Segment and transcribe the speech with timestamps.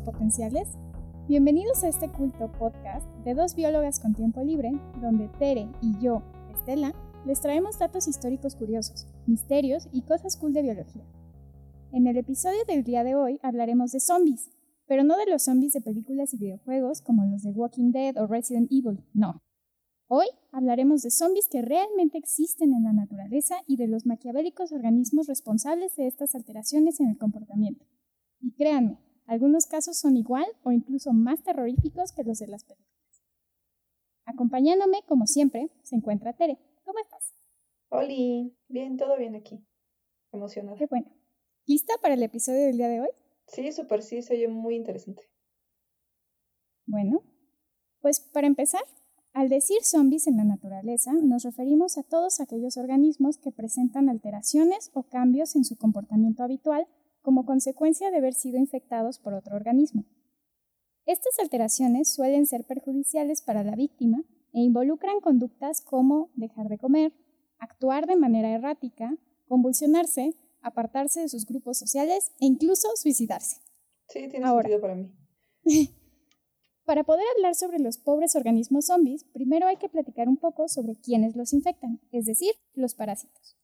[0.00, 0.68] potenciales?
[1.28, 6.22] Bienvenidos a este culto podcast de dos biólogas con tiempo libre, donde Tere y yo,
[6.52, 6.94] Estela,
[7.26, 11.04] les traemos datos históricos curiosos, misterios y cosas cool de biología.
[11.92, 14.50] En el episodio del día de hoy hablaremos de zombies,
[14.86, 18.26] pero no de los zombies de películas y videojuegos como los de Walking Dead o
[18.26, 19.42] Resident Evil, no.
[20.08, 25.26] Hoy hablaremos de zombies que realmente existen en la naturaleza y de los maquiavélicos organismos
[25.26, 27.86] responsables de estas alteraciones en el comportamiento.
[28.40, 28.98] Y créanme,
[29.32, 32.92] algunos casos son igual o incluso más terroríficos que los de las películas.
[34.26, 36.58] Acompañándome, como siempre, se encuentra Tere.
[36.84, 37.32] ¿Cómo estás?
[37.88, 38.08] Hola,
[38.68, 39.64] bien, todo bien aquí.
[40.32, 40.76] Emocionada.
[40.76, 41.10] Qué bueno.
[41.66, 43.08] ¿Lista para el episodio del día de hoy?
[43.46, 45.22] Sí, súper sí, se oye muy interesante.
[46.84, 47.22] Bueno,
[48.00, 48.82] pues para empezar,
[49.32, 54.90] al decir zombies en la naturaleza, nos referimos a todos aquellos organismos que presentan alteraciones
[54.92, 56.86] o cambios en su comportamiento habitual
[57.22, 60.04] como consecuencia de haber sido infectados por otro organismo.
[61.06, 67.12] Estas alteraciones suelen ser perjudiciales para la víctima e involucran conductas como dejar de comer,
[67.58, 69.16] actuar de manera errática,
[69.48, 73.56] convulsionarse, apartarse de sus grupos sociales e incluso suicidarse.
[74.08, 75.12] Sí, tiene sentido para mí.
[76.84, 80.96] para poder hablar sobre los pobres organismos zombies, primero hay que platicar un poco sobre
[80.96, 83.56] quiénes los infectan, es decir, los parásitos.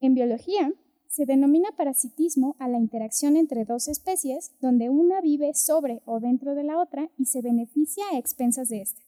[0.00, 0.72] En biología,
[1.16, 6.54] se denomina parasitismo a la interacción entre dos especies donde una vive sobre o dentro
[6.54, 9.00] de la otra y se beneficia a expensas de ésta.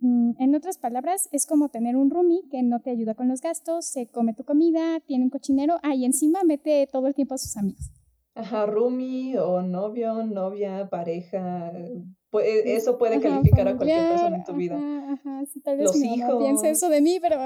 [0.00, 3.40] Mm, en otras palabras, es como tener un roomie que no te ayuda con los
[3.40, 7.32] gastos, se come tu comida, tiene un cochinero, ah, y encima mete todo el tiempo
[7.32, 7.90] a sus amigos.
[8.34, 11.72] Ajá, roomie o novio, novia, pareja,
[12.42, 14.76] eso puede calificar a cualquier persona en tu vida.
[15.12, 16.42] Ajá, sí, tal vez Los hijos.
[16.42, 17.38] piensa eso de mí, pero...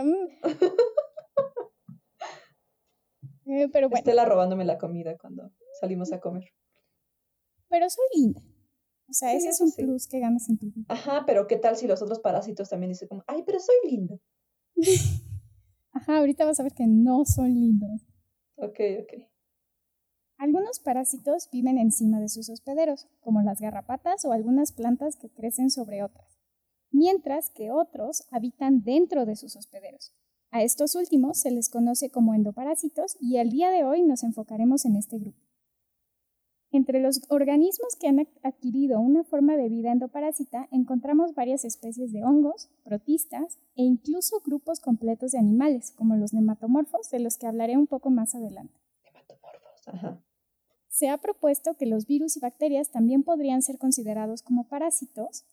[3.47, 3.71] Mm.
[3.73, 4.01] Pero bueno.
[4.01, 6.53] Estela robándome la comida cuando salimos a comer.
[7.69, 8.43] Pero soy linda.
[9.09, 10.85] O sea, ese es un plus que ganas en tu vida.
[10.89, 14.17] Ajá, pero ¿qué tal si los otros parásitos también dicen como, ay, pero soy linda?
[15.93, 18.03] Ajá, ahorita vas a ver que no son lindos.
[18.57, 19.23] Ok, ok.
[20.39, 25.71] Algunos parásitos viven encima de sus hospederos, como las garrapatas o algunas plantas que crecen
[25.71, 26.39] sobre otras,
[26.91, 30.15] mientras que otros habitan dentro de sus hospederos,
[30.51, 34.85] a estos últimos se les conoce como endoparásitos y al día de hoy nos enfocaremos
[34.85, 35.47] en este grupo.
[36.73, 42.25] Entre los organismos que han adquirido una forma de vida endoparásita encontramos varias especies de
[42.25, 47.77] hongos, protistas e incluso grupos completos de animales, como los nematomorfos, de los que hablaré
[47.77, 48.75] un poco más adelante.
[49.05, 50.23] Nematomorfos, ajá.
[50.89, 55.45] Se ha propuesto que los virus y bacterias también podrían ser considerados como parásitos,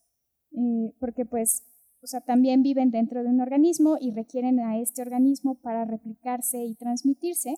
[0.52, 1.64] eh, porque pues
[2.04, 6.64] o sea, también viven dentro de un organismo y requieren a este organismo para replicarse
[6.64, 7.56] y transmitirse,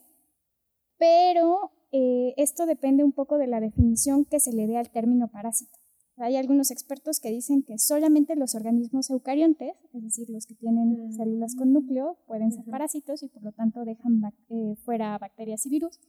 [0.98, 5.28] pero eh, esto depende un poco de la definición que se le dé al término
[5.28, 5.78] parásito.
[6.18, 11.10] Hay algunos expertos que dicen que solamente los organismos eucariontes, es decir, los que tienen
[11.10, 11.14] mm.
[11.14, 15.70] células con núcleo, pueden ser parásitos y por lo tanto dejan eh, fuera bacterias y
[15.70, 16.00] virus.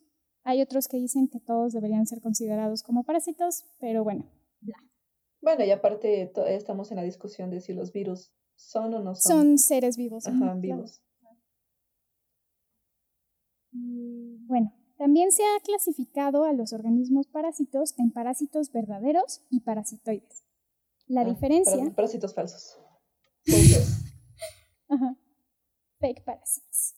[0.44, 4.26] Hay otros que dicen que todos deberían ser considerados como parásitos, pero bueno.
[5.46, 9.32] Bueno, y aparte estamos en la discusión de si los virus son o no son.
[9.32, 10.26] Son seres vivos.
[10.26, 11.04] Ajá, vivos.
[13.70, 20.44] Bueno, también se ha clasificado a los organismos parásitos en parásitos verdaderos y parasitoides.
[21.06, 21.92] La ah, diferencia.
[21.94, 22.80] Parásitos falsos.
[24.88, 25.16] Ajá.
[26.00, 26.96] Fake parásitos.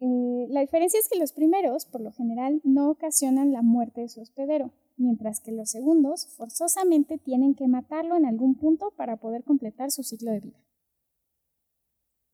[0.00, 4.10] Eh, la diferencia es que los primeros, por lo general, no ocasionan la muerte de
[4.10, 9.44] su hospedero, mientras que los segundos forzosamente tienen que matarlo en algún punto para poder
[9.44, 10.58] completar su ciclo de vida.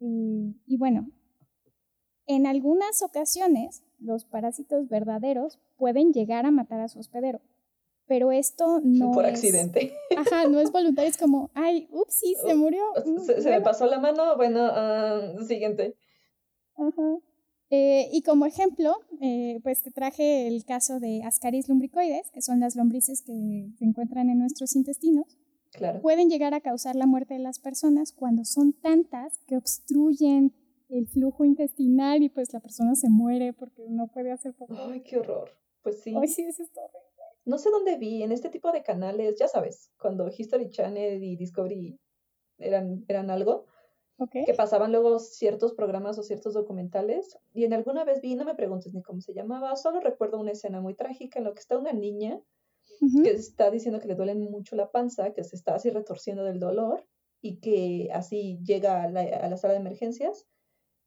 [0.00, 1.10] Y, bueno,
[2.26, 7.40] en algunas ocasiones los parásitos verdaderos pueden llegar a matar a su hospedero,
[8.06, 9.92] pero esto no por accidente.
[10.16, 12.84] Ajá, no es voluntario, es como, ay, ups, se murió.
[13.26, 15.96] Se, me pasó la mano, bueno, ah, siguiente.
[16.76, 17.18] Ajá.
[17.70, 22.60] Eh, y como ejemplo, eh, pues te traje el caso de Ascaris lumbricoides, que son
[22.60, 25.38] las lombrices que se encuentran en nuestros intestinos.
[25.72, 26.00] Claro.
[26.00, 30.54] Pueden llegar a causar la muerte de las personas cuando son tantas que obstruyen
[30.88, 34.74] el flujo intestinal y pues la persona se muere porque no puede hacer poco.
[34.74, 35.50] Ay, qué horror.
[35.82, 36.14] Pues sí.
[36.18, 37.08] Ay, sí, eso es horrible.
[37.44, 41.36] No sé dónde vi, en este tipo de canales, ya sabes, cuando History Channel y
[41.36, 41.98] Discovery
[42.58, 43.66] eran, eran algo,
[44.32, 47.38] que pasaban luego ciertos programas o ciertos documentales.
[47.54, 50.52] Y en alguna vez vi, no me preguntes ni cómo se llamaba, solo recuerdo una
[50.52, 52.40] escena muy trágica en la que está una niña
[53.22, 56.58] que está diciendo que le duele mucho la panza, que se está así retorciendo del
[56.58, 57.06] dolor
[57.40, 60.48] y que así llega a la, a la sala de emergencias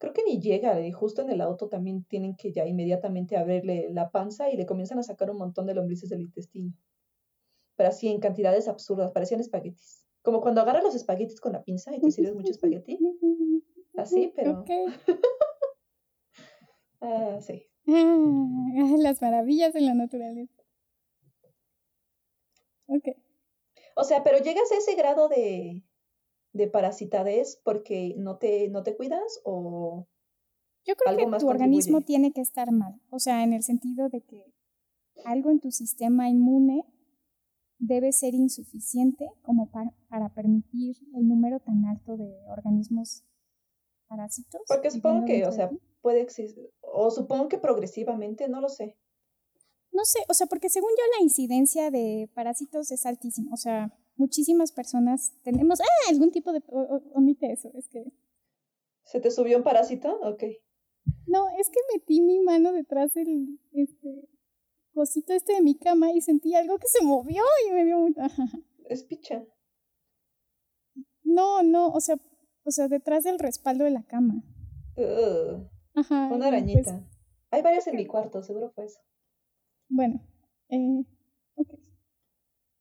[0.01, 3.87] creo que ni llega, y justo en el auto también tienen que ya inmediatamente abrirle
[3.91, 6.73] la panza y le comienzan a sacar un montón de lombrices del intestino.
[7.75, 10.07] Pero así en cantidades absurdas, parecían espaguetis.
[10.21, 12.99] Como cuando agarras los espaguetis con la pinza y te sirves mucho espagueti.
[13.95, 14.63] Así, pero...
[17.01, 17.67] ah, sí.
[18.97, 20.61] las maravillas de la naturaleza.
[22.87, 23.07] Ok.
[23.95, 25.83] O sea, pero llegas a ese grado de,
[26.53, 30.07] de parasitades porque no te, no te cuidas o...
[30.83, 34.21] Yo creo que tu organismo tiene que estar mal, o sea, en el sentido de
[34.21, 34.51] que
[35.25, 36.85] algo en tu sistema inmune
[37.81, 43.23] debe ser insuficiente como para, para permitir el número tan alto de organismos
[44.07, 44.61] parásitos.
[44.67, 45.69] Porque supongo que, o sea,
[46.01, 48.97] puede existir, o supongo que progresivamente, no lo sé.
[49.91, 53.91] No sé, o sea, porque según yo la incidencia de parásitos es altísima, o sea,
[54.15, 56.61] muchísimas personas tenemos, ah, algún tipo de,
[57.13, 58.05] omite eso, es que...
[59.03, 60.19] ¿Se te subió un parásito?
[60.21, 60.43] Ok.
[61.25, 64.29] No, es que metí mi mano detrás del, este,
[64.93, 68.27] cosito este de mi cama y sentí algo que se movió y me dio mucha...
[68.85, 69.45] Es picha.
[71.23, 72.17] No, no, o sea,
[72.63, 74.43] o sea, detrás del respaldo de la cama.
[75.95, 76.27] Ajá.
[76.27, 77.07] Una pues arañita.
[77.51, 78.99] Hay varias en mi cuarto, seguro fue eso.
[79.89, 80.21] Bueno,
[80.69, 81.05] eh,
[81.55, 81.69] ok.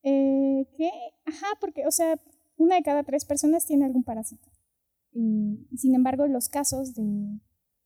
[0.02, 0.90] Eh, ¿Qué?
[1.24, 2.20] Ajá, porque, o sea,
[2.56, 4.48] una de cada tres personas tiene algún parásito.
[5.12, 7.02] Y, sin embargo, los casos de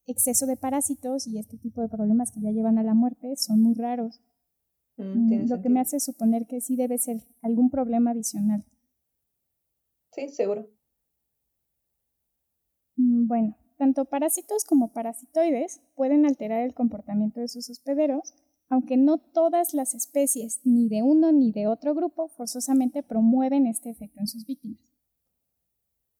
[0.06, 3.60] exceso de parásitos y este tipo de problemas que ya llevan a la muerte son
[3.60, 4.20] muy raros.
[4.96, 8.64] Mm, mm, lo que me hace suponer que sí debe ser algún problema adicional.
[10.12, 10.68] Sí, seguro.
[12.96, 18.34] Mm, bueno, tanto parásitos como parasitoides pueden alterar el comportamiento de sus hospederos
[18.68, 23.90] aunque no todas las especies, ni de uno ni de otro grupo, forzosamente promueven este
[23.90, 24.93] efecto en sus víctimas.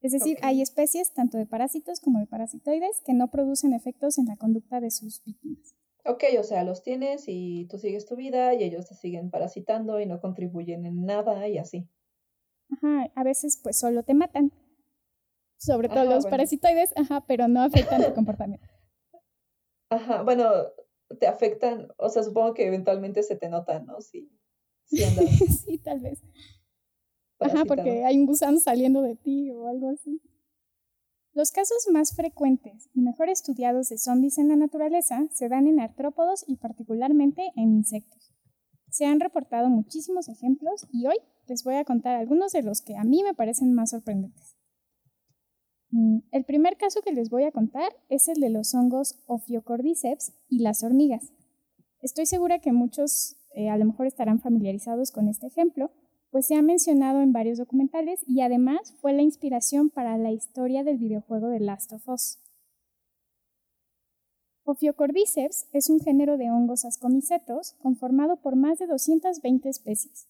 [0.04, 4.26] Es decir, hay especies, tanto de parásitos como de parasitoides, que no producen efectos en
[4.26, 5.74] la conducta de sus víctimas.
[6.04, 9.98] Ok, o sea, los tienes y tú sigues tu vida y ellos te siguen parasitando
[10.00, 11.88] y no contribuyen en nada y así.
[12.68, 14.52] Ajá, a veces pues solo te matan.
[15.56, 18.66] Sobre todo los parasitoides, ajá, pero no afectan tu comportamiento.
[19.88, 20.50] Ajá, bueno,
[21.18, 24.02] te afectan, o sea, supongo que eventualmente se te nota, ¿no?
[24.02, 24.30] Sí,
[24.84, 24.98] sí,
[25.64, 26.20] sí tal vez.
[27.40, 30.20] Ajá, porque hay un gusano saliendo de ti o algo así.
[31.32, 35.80] Los casos más frecuentes y mejor estudiados de zombies en la naturaleza se dan en
[35.80, 38.32] artrópodos y particularmente en insectos.
[38.88, 41.16] Se han reportado muchísimos ejemplos y hoy
[41.48, 44.56] les voy a contar algunos de los que a mí me parecen más sorprendentes.
[45.90, 50.32] Mm, el primer caso que les voy a contar es el de los hongos Ophiocordyceps
[50.48, 51.32] y las hormigas.
[52.00, 55.90] Estoy segura que muchos eh, a lo mejor estarán familiarizados con este ejemplo,
[56.34, 60.82] pues se ha mencionado en varios documentales y además fue la inspiración para la historia
[60.82, 62.40] del videojuego de Last of Us.
[64.64, 70.26] Ophiocordyceps es un género de hongos ascomicetos conformado por más de 220 especies.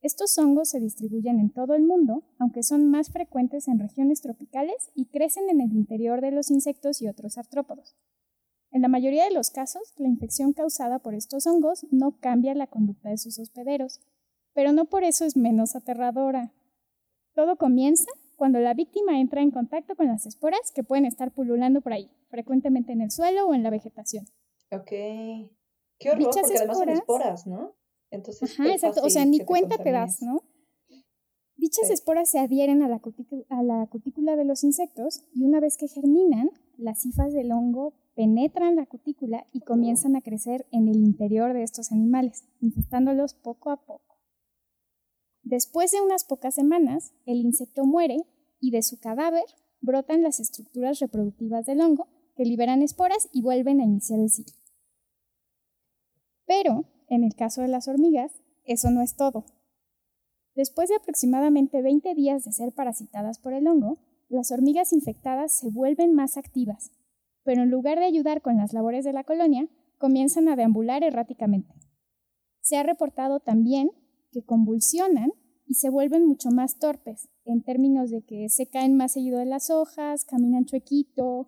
[0.00, 4.90] Estos hongos se distribuyen en todo el mundo, aunque son más frecuentes en regiones tropicales
[4.94, 7.94] y crecen en el interior de los insectos y otros artrópodos.
[8.70, 12.68] En la mayoría de los casos, la infección causada por estos hongos no cambia la
[12.68, 14.00] conducta de sus hospederos,
[14.54, 16.52] pero no por eso es menos aterradora.
[17.34, 21.80] Todo comienza cuando la víctima entra en contacto con las esporas que pueden estar pululando
[21.80, 24.26] por ahí, frecuentemente en el suelo o en la vegetación.
[24.70, 24.90] Ok.
[25.98, 27.76] Qué horror, porque además son esporas, ¿no?
[28.10, 29.02] Entonces, Ajá, exacto.
[29.04, 30.42] O sea, ni cuenta te, das, ¿no?
[31.56, 33.00] Dichas esporas se adhieren a la,
[33.50, 37.94] a la cutícula de los insectos y una vez que germinan, las hifas del hongo
[38.14, 43.70] penetran la cutícula y comienzan a crecer en el interior de estos animales, infestándolos poco
[43.70, 44.11] a poco.
[45.42, 48.18] Después de unas pocas semanas, el insecto muere
[48.60, 49.44] y de su cadáver
[49.80, 54.54] brotan las estructuras reproductivas del hongo que liberan esporas y vuelven a iniciar el ciclo.
[56.46, 58.32] Pero en el caso de las hormigas,
[58.64, 59.44] eso no es todo.
[60.54, 65.70] Después de aproximadamente 20 días de ser parasitadas por el hongo, las hormigas infectadas se
[65.70, 66.90] vuelven más activas,
[67.42, 69.68] pero en lugar de ayudar con las labores de la colonia,
[69.98, 71.74] comienzan a deambular erráticamente.
[72.60, 73.90] Se ha reportado también
[74.32, 75.32] que convulsionan
[75.66, 79.46] y se vuelven mucho más torpes, en términos de que se caen más seguido de
[79.46, 81.46] las hojas, caminan chuequito.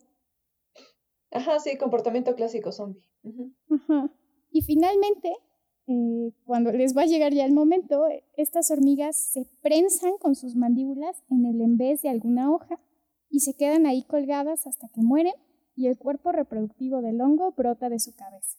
[1.30, 3.02] Ajá, sí, comportamiento clásico zombie.
[3.68, 4.10] Ajá.
[4.50, 5.32] Y finalmente
[5.86, 10.56] eh, cuando les va a llegar ya el momento, estas hormigas se prensan con sus
[10.56, 12.80] mandíbulas en el envés de alguna hoja
[13.28, 15.34] y se quedan ahí colgadas hasta que mueren
[15.76, 18.58] y el cuerpo reproductivo del hongo brota de su cabeza.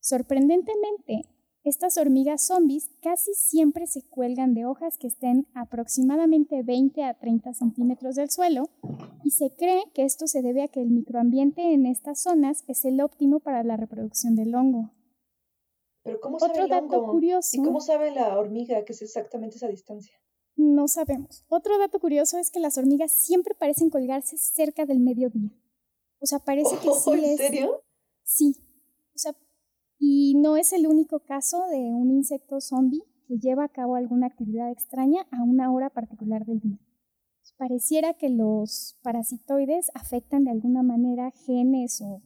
[0.00, 1.22] Sorprendentemente,
[1.64, 7.54] estas hormigas zombies casi siempre se cuelgan de hojas que estén aproximadamente 20 a 30
[7.54, 8.68] centímetros del suelo
[9.24, 12.84] y se cree que esto se debe a que el microambiente en estas zonas es
[12.84, 14.90] el óptimo para la reproducción del hongo.
[16.02, 17.56] Pero ¿cómo sabe Otro dato curioso.
[17.56, 20.14] ¿Y cómo sabe la hormiga que es exactamente esa distancia?
[20.56, 21.44] No sabemos.
[21.48, 25.50] Otro dato curioso es que las hormigas siempre parecen colgarse cerca del mediodía.
[26.20, 27.82] O sea, parece que sí ¿En serio?
[28.22, 28.63] Sí.
[30.06, 34.26] Y no es el único caso de un insecto zombie que lleva a cabo alguna
[34.26, 36.78] actividad extraña a una hora particular del día.
[37.56, 42.20] Pareciera que los parasitoides afectan de alguna manera genes o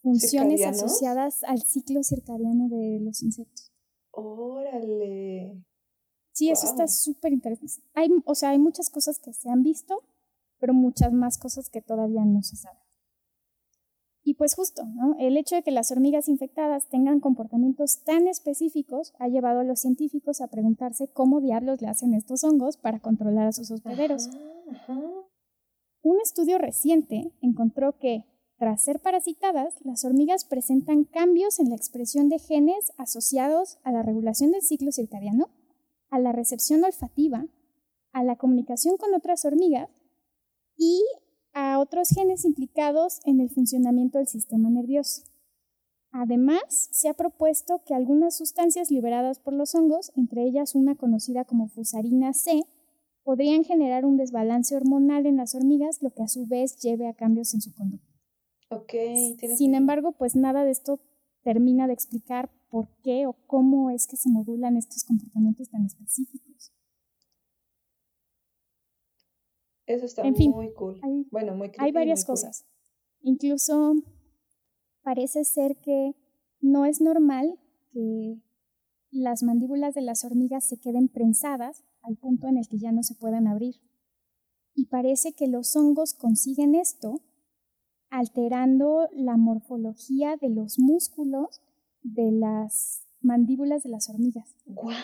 [0.00, 3.72] funciones asociadas al ciclo circadiano de los insectos.
[4.12, 5.60] Órale.
[6.30, 7.84] Sí, eso está súper interesante.
[7.94, 10.04] Hay, o sea, hay muchas cosas que se han visto,
[10.60, 12.81] pero muchas más cosas que todavía no se saben.
[14.24, 15.16] Y pues justo, ¿no?
[15.18, 19.80] el hecho de que las hormigas infectadas tengan comportamientos tan específicos ha llevado a los
[19.80, 24.30] científicos a preguntarse cómo diablos le hacen estos hongos para controlar a sus hospederos.
[26.02, 28.24] Un estudio reciente encontró que,
[28.58, 34.02] tras ser parasitadas, las hormigas presentan cambios en la expresión de genes asociados a la
[34.02, 35.50] regulación del ciclo circadiano,
[36.10, 37.46] a la recepción olfativa,
[38.12, 39.88] a la comunicación con otras hormigas
[40.76, 41.02] y
[41.52, 45.22] a otros genes implicados en el funcionamiento del sistema nervioso.
[46.10, 51.44] Además, se ha propuesto que algunas sustancias liberadas por los hongos, entre ellas una conocida
[51.44, 52.62] como fusarina C,
[53.24, 57.14] podrían generar un desbalance hormonal en las hormigas, lo que a su vez lleve a
[57.14, 58.12] cambios en su conducta.
[58.68, 61.00] Okay, Sin embargo, pues nada de esto
[61.42, 66.72] termina de explicar por qué o cómo es que se modulan estos comportamientos tan específicos.
[69.86, 71.00] Eso está muy cool.
[71.02, 72.64] Hay, bueno, muy Hay varias cosas.
[73.20, 73.94] Incluso
[75.02, 76.14] parece ser que
[76.60, 77.58] no es normal
[77.92, 78.38] que
[79.10, 83.02] las mandíbulas de las hormigas se queden prensadas al punto en el que ya no
[83.02, 83.76] se puedan abrir.
[84.74, 87.20] Y parece que los hongos consiguen esto
[88.08, 91.60] alterando la morfología de los músculos
[92.02, 94.54] de las mandíbulas de las hormigas.
[94.66, 94.94] ¿What?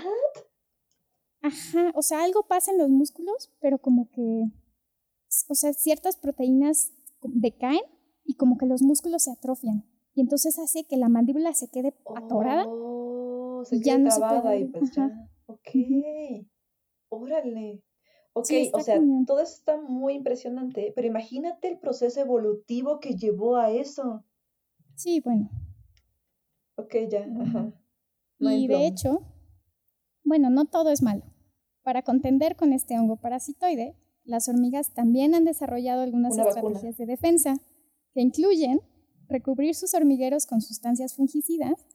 [1.41, 4.51] Ajá, o sea, algo pasa en los músculos, pero como que
[5.49, 6.93] o sea, ciertas proteínas
[7.23, 7.81] decaen
[8.25, 9.85] y como que los músculos se atrofian.
[10.15, 12.65] Y entonces hace que la mandíbula se quede atorada.
[12.67, 14.21] Oh, se ya no se
[14.59, 15.29] y pues ya.
[15.47, 15.69] Ok.
[17.09, 17.83] Órale.
[18.33, 23.57] Ok, o sea, todo eso está muy impresionante, pero imagínate el proceso evolutivo que llevó
[23.57, 24.25] a eso.
[24.95, 25.51] Sí, bueno.
[26.77, 27.73] Ok, ya, ajá.
[28.39, 29.23] y de hecho,
[30.23, 31.25] bueno, no todo es malo.
[31.83, 33.97] Para contender con este hongo parasitoide,
[34.29, 37.57] las hormigas también han desarrollado algunas estrategias de defensa
[38.13, 38.81] que incluyen
[39.29, 41.87] recubrir sus hormigueros con sustancias fungicidas,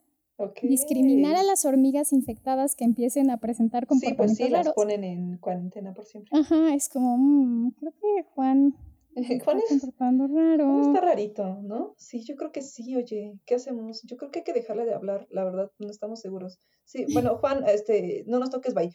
[0.61, 5.03] discriminar a las hormigas infectadas que empiecen a presentar comportamientos sí, pues sí, las ponen
[5.03, 6.37] en cuarentena por siempre.
[6.37, 8.75] Ajá, es como, mmm, creo que Juan
[9.45, 10.81] Juan está comportando raro.
[10.81, 11.93] está rarito, ¿no?
[11.97, 14.01] Sí, yo creo que sí, oye, ¿qué hacemos?
[14.03, 16.59] Yo creo que hay que dejarle de hablar, la verdad, no estamos seguros.
[16.83, 18.91] Sí, bueno, Juan, este, no nos toques, bye.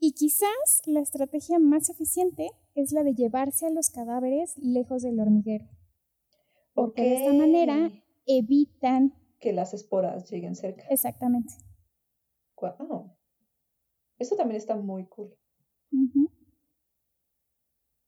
[0.00, 5.18] Y quizás la estrategia más eficiente es la de llevarse a los cadáveres lejos del
[5.18, 5.66] hormiguero.
[6.72, 7.90] Porque de esta manera
[8.26, 10.84] evitan que las esporas lleguen cerca.
[10.88, 11.54] Exactamente.
[12.60, 13.12] Wow.
[14.18, 15.36] Eso también está muy cool.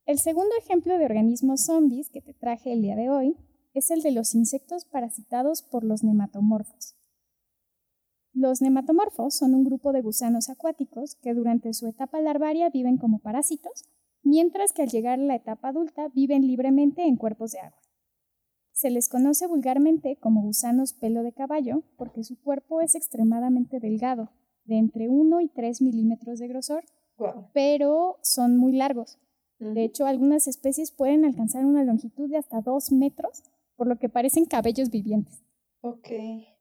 [0.07, 3.37] El segundo ejemplo de organismos zombies que te traje el día de hoy
[3.75, 6.97] es el de los insectos parasitados por los nematomorfos.
[8.33, 13.19] Los nematomorfos son un grupo de gusanos acuáticos que durante su etapa larvaria viven como
[13.19, 13.85] parásitos,
[14.23, 17.81] mientras que al llegar a la etapa adulta viven libremente en cuerpos de agua.
[18.73, 24.31] Se les conoce vulgarmente como gusanos pelo de caballo porque su cuerpo es extremadamente delgado,
[24.65, 26.85] de entre 1 y 3 milímetros de grosor,
[27.53, 29.19] pero son muy largos.
[29.59, 33.43] De hecho, algunas especies pueden alcanzar una longitud de hasta 2 metros,
[33.77, 35.43] por lo que parecen cabellos vivientes.
[35.83, 36.60] Okay.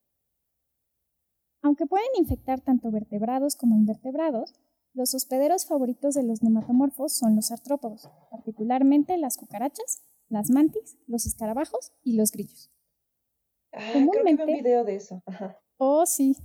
[1.61, 4.53] Aunque pueden infectar tanto vertebrados como invertebrados,
[4.93, 11.25] los hospederos favoritos de los nematomorfos son los artrópodos, particularmente las cucarachas, las mantis, los
[11.25, 12.71] escarabajos y los grillos.
[13.71, 15.21] Ah, Comúnmente, creo un video de eso.
[15.77, 16.35] Oh, sí.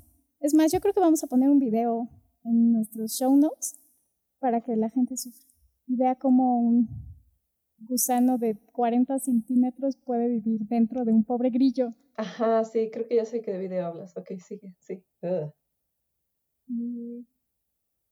[0.40, 2.08] Es más, yo creo que vamos a poner un video
[2.44, 3.74] en nuestros show notes
[4.38, 5.48] para que la gente sufra
[5.86, 6.88] y vea cómo un
[7.86, 11.90] gusano de 40 centímetros puede vivir dentro de un pobre grillo.
[12.16, 14.16] Ajá, sí, creo que ya sé qué video hablas.
[14.16, 15.04] Ok, sigue, sí.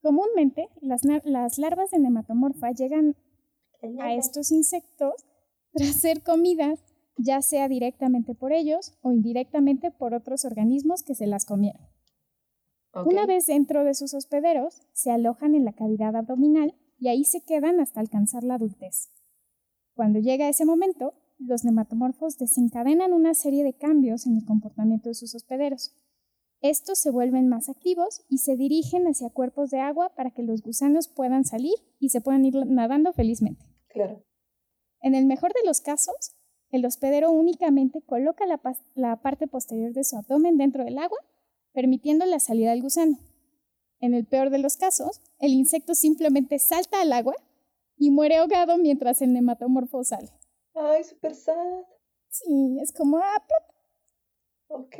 [0.00, 3.16] Comúnmente, las, las larvas de nematomorfa llegan
[4.00, 5.14] a estos insectos
[5.72, 6.80] tras ser comidas
[7.16, 11.86] ya sea directamente por ellos o indirectamente por otros organismos que se las comieron.
[12.94, 17.42] Una vez dentro de sus hospederos, se alojan en la cavidad abdominal y ahí se
[17.42, 19.10] quedan hasta alcanzar la adultez.
[19.94, 25.14] Cuando llega ese momento, los nematomorfos desencadenan una serie de cambios en el comportamiento de
[25.14, 25.94] sus hospederos.
[26.60, 30.62] Estos se vuelven más activos y se dirigen hacia cuerpos de agua para que los
[30.62, 33.64] gusanos puedan salir y se puedan ir nadando felizmente.
[33.88, 34.24] Claro.
[35.00, 36.36] En el mejor de los casos,
[36.70, 38.60] el hospedero únicamente coloca la,
[38.94, 41.18] la parte posterior de su abdomen dentro del agua,
[41.72, 43.18] permitiendo la salida del gusano.
[43.98, 47.34] En el peor de los casos, el insecto simplemente salta al agua
[48.02, 50.28] y muere ahogado mientras el nematomorfo sale.
[50.74, 51.84] Ay, súper sad.
[52.28, 53.18] Sí, es como...
[53.18, 53.40] Ah,
[54.66, 54.96] ok.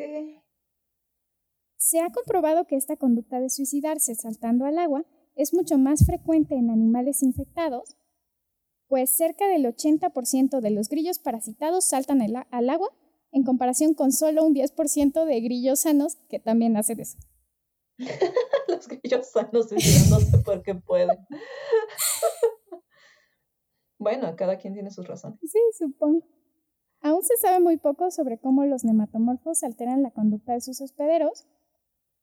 [1.76, 5.04] Se ha comprobado que esta conducta de suicidarse saltando al agua
[5.35, 7.97] es mucho más frecuente en animales infectados,
[8.87, 12.97] pues cerca del 80% de los grillos parasitados saltan al agua
[13.32, 17.18] en comparación con solo un 10% de grillos sanos que también hacen eso.
[18.68, 19.73] los grillos sanos
[20.09, 21.18] no sé por qué pueden.
[24.02, 25.38] bueno, cada quien tiene sus razones.
[25.40, 26.26] Sí, supongo.
[27.00, 31.47] Aún se sabe muy poco sobre cómo los nematomorfos alteran la conducta de sus hospederos,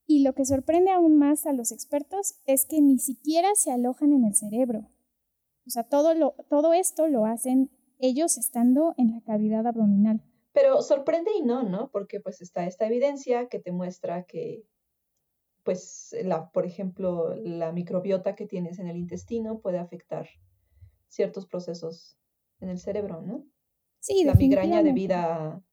[0.08, 4.12] y lo que sorprende aún más a los expertos es que ni siquiera se alojan
[4.12, 4.90] en el cerebro.
[5.68, 7.70] O sea, todo, lo, todo esto lo hacen
[8.00, 10.24] ellos estando en la cavidad abdominal.
[10.52, 11.92] Pero sorprende y no, ¿no?
[11.92, 14.64] Porque pues está esta evidencia que te muestra que,
[15.64, 20.28] pues, la, por ejemplo, la microbiota que tienes en el intestino puede afectar
[21.10, 22.18] ciertos procesos
[22.60, 23.46] en el cerebro, ¿no?
[24.00, 25.64] Sí, La migraña debido a,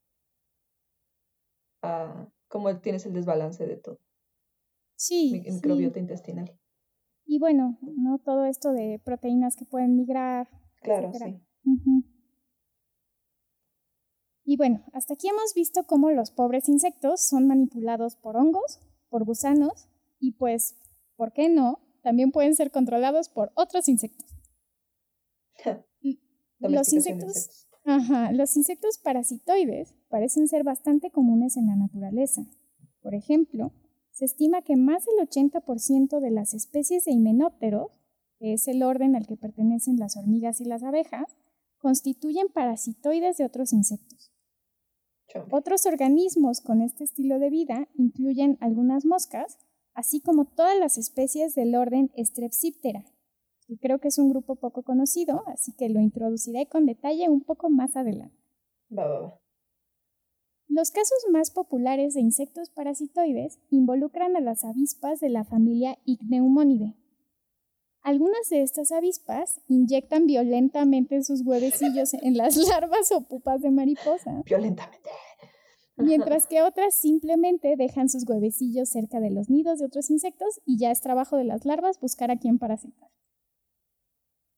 [1.82, 4.00] a cómo tienes el desbalance de todo.
[4.96, 5.42] Sí.
[5.44, 6.58] microbiota intestinal.
[7.24, 8.18] Y bueno, ¿no?
[8.18, 10.48] Todo esto de proteínas que pueden migrar.
[10.80, 11.40] Claro, sí.
[14.44, 18.78] Y bueno, hasta aquí hemos visto cómo los pobres insectos son manipulados por hongos,
[19.08, 19.88] por gusanos
[20.20, 20.76] y pues,
[21.16, 21.80] ¿por qué no?
[22.02, 24.35] También pueden ser controlados por otros insectos.
[26.60, 32.44] los insectos, Ajá, los insectos parasitoides parecen ser bastante comunes en la naturaleza.
[33.00, 33.72] Por ejemplo,
[34.10, 37.92] se estima que más del 80% de las especies de himenópteros,
[38.40, 41.36] que es el orden al que pertenecen las hormigas y las abejas,
[41.78, 44.32] constituyen parasitoides de otros insectos.
[45.52, 49.58] Otros organismos con este estilo de vida incluyen algunas moscas,
[49.94, 53.04] así como todas las especies del orden Strepsiptera,
[53.80, 57.68] creo que es un grupo poco conocido, así que lo introduciré con detalle un poco
[57.68, 58.36] más adelante.
[60.68, 66.94] Los casos más populares de insectos parasitoides involucran a las avispas de la familia Ichneumonidae.
[68.02, 74.42] Algunas de estas avispas inyectan violentamente sus huevecillos en las larvas o pupas de mariposa.
[74.44, 75.10] Violentamente.
[75.96, 80.78] Mientras que otras simplemente dejan sus huevecillos cerca de los nidos de otros insectos y
[80.78, 83.08] ya es trabajo de las larvas buscar a quién parasitar.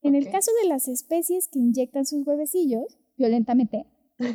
[0.02, 3.86] En el caso de las especies que inyectan sus huevecillos violentamente,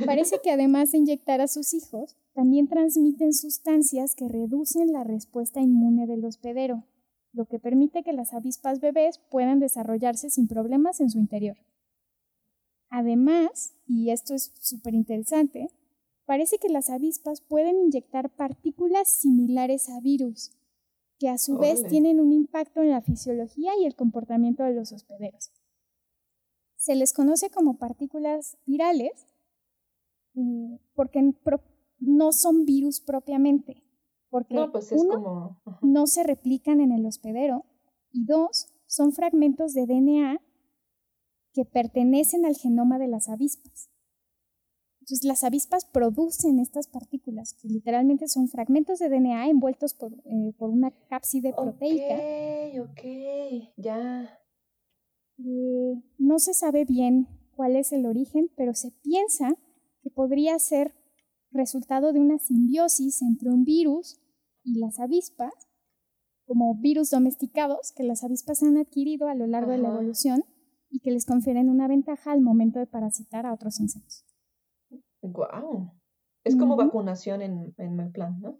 [0.05, 5.59] Parece que además de inyectar a sus hijos, también transmiten sustancias que reducen la respuesta
[5.59, 6.85] inmune del hospedero,
[7.33, 11.57] lo que permite que las avispas bebés puedan desarrollarse sin problemas en su interior.
[12.89, 15.67] Además, y esto es súper interesante,
[16.25, 20.51] parece que las avispas pueden inyectar partículas similares a virus,
[21.23, 24.91] que a su vez tienen un impacto en la fisiología y el comportamiento de los
[24.91, 25.53] hospederos.
[26.75, 29.25] Se les conoce como partículas virales
[30.95, 31.33] porque
[31.99, 33.81] no son virus propiamente,
[34.29, 37.63] porque no, pues uno, no se replican en el hospedero
[38.11, 40.41] y dos, son fragmentos de DNA
[41.53, 43.89] que pertenecen al genoma de las avispas.
[45.03, 50.53] Entonces las avispas producen estas partículas, que literalmente son fragmentos de DNA envueltos por, eh,
[50.57, 52.15] por una cápside proteica.
[52.15, 54.39] Ok, ok, ya.
[55.39, 59.57] Eh, no se sabe bien cuál es el origen, pero se piensa
[60.01, 60.93] que podría ser
[61.51, 64.21] resultado de una simbiosis entre un virus
[64.63, 65.51] y las avispas,
[66.45, 70.45] como virus domesticados que las avispas han adquirido a lo largo de la evolución
[70.89, 74.32] y que les confieren una ventaja al momento de parasitar a otros insectos.
[75.23, 75.91] ¡Guau!
[76.43, 78.59] Es como vacunación en, el plan, ¿no?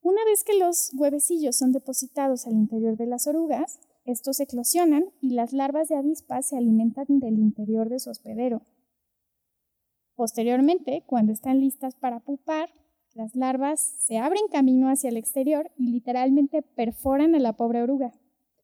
[0.00, 5.34] Una vez que los huevecillos son depositados al interior de las orugas, estos eclosionan y
[5.34, 8.62] las larvas de avispas se alimentan del interior de su hospedero.
[10.16, 12.70] Posteriormente, cuando están listas para pupar,
[13.14, 18.12] las larvas se abren camino hacia el exterior y literalmente perforan a la pobre oruga.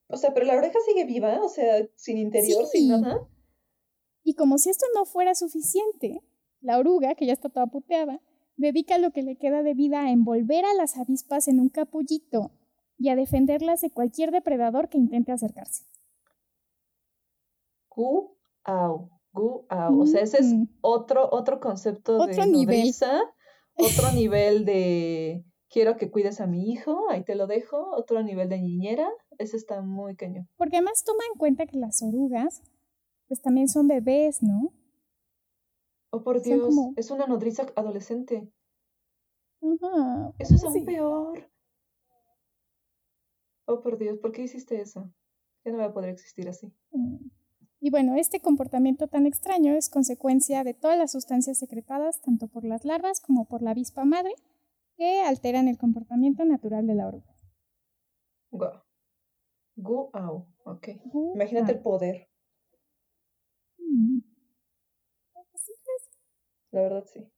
[0.08, 3.28] O sea, pero la oreja sigue viva, o sea, sin interior, sin nada.
[4.22, 6.22] Y como si esto no fuera suficiente,
[6.61, 8.20] la oruga, que ya está toda puteada,
[8.57, 12.50] dedica lo que le queda de vida a envolver a las avispas en un capullito
[12.98, 15.85] y a defenderlas de cualquier depredador que intente acercarse.
[17.88, 20.00] Gu au, gu au.
[20.00, 22.92] O sea, ese es otro, otro concepto de nivel.
[23.76, 28.48] otro nivel de quiero que cuides a mi hijo, ahí te lo dejo, otro nivel
[28.48, 30.48] de niñera, ese está muy cañón.
[30.57, 32.62] Porque además toma en cuenta que las orugas,
[33.28, 34.72] pues también son bebés, ¿no?
[36.10, 38.50] Oh, por Dios, es una nodriza adolescente.
[40.38, 41.50] Eso es aún peor.
[43.66, 45.12] Oh, por Dios, ¿por qué hiciste eso?
[45.64, 46.72] Ya no va a poder existir así.
[46.92, 47.28] Mm.
[47.80, 52.64] Y bueno, este comportamiento tan extraño es consecuencia de todas las sustancias secretadas tanto por
[52.64, 54.32] las larvas como por la avispa madre
[54.96, 57.36] que alteran el comportamiento natural de la oruga.
[58.50, 58.82] Wow.
[59.76, 60.88] Guau, ok.
[61.34, 62.28] Imagínate el poder.
[63.78, 64.18] Mm.
[66.70, 67.31] La verdad, sí.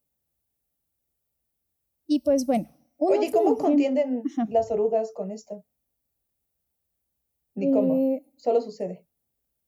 [2.07, 2.69] Y pues bueno.
[2.97, 5.65] Oye, ¿cómo contienden las orugas con esto?
[7.55, 7.95] Ni cómo.
[7.95, 9.07] Eh, Solo sucede.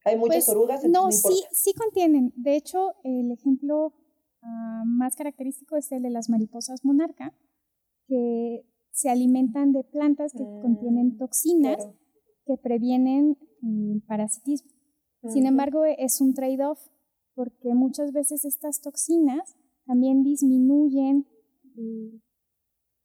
[0.04, 0.84] Hay muchas pues, orugas.
[0.84, 2.32] No, sí, sí contienen.
[2.36, 3.94] De hecho, el ejemplo
[4.42, 7.34] ah, más característico es el de las mariposas monarca,
[8.06, 11.88] que se alimentan de plantas que contienen mm, toxinas
[12.44, 14.70] que previenen el parasitismo.
[15.28, 16.80] Sin embargo, es un trade-off
[17.34, 21.26] porque muchas veces estas toxinas también disminuyen
[21.76, 22.20] eh,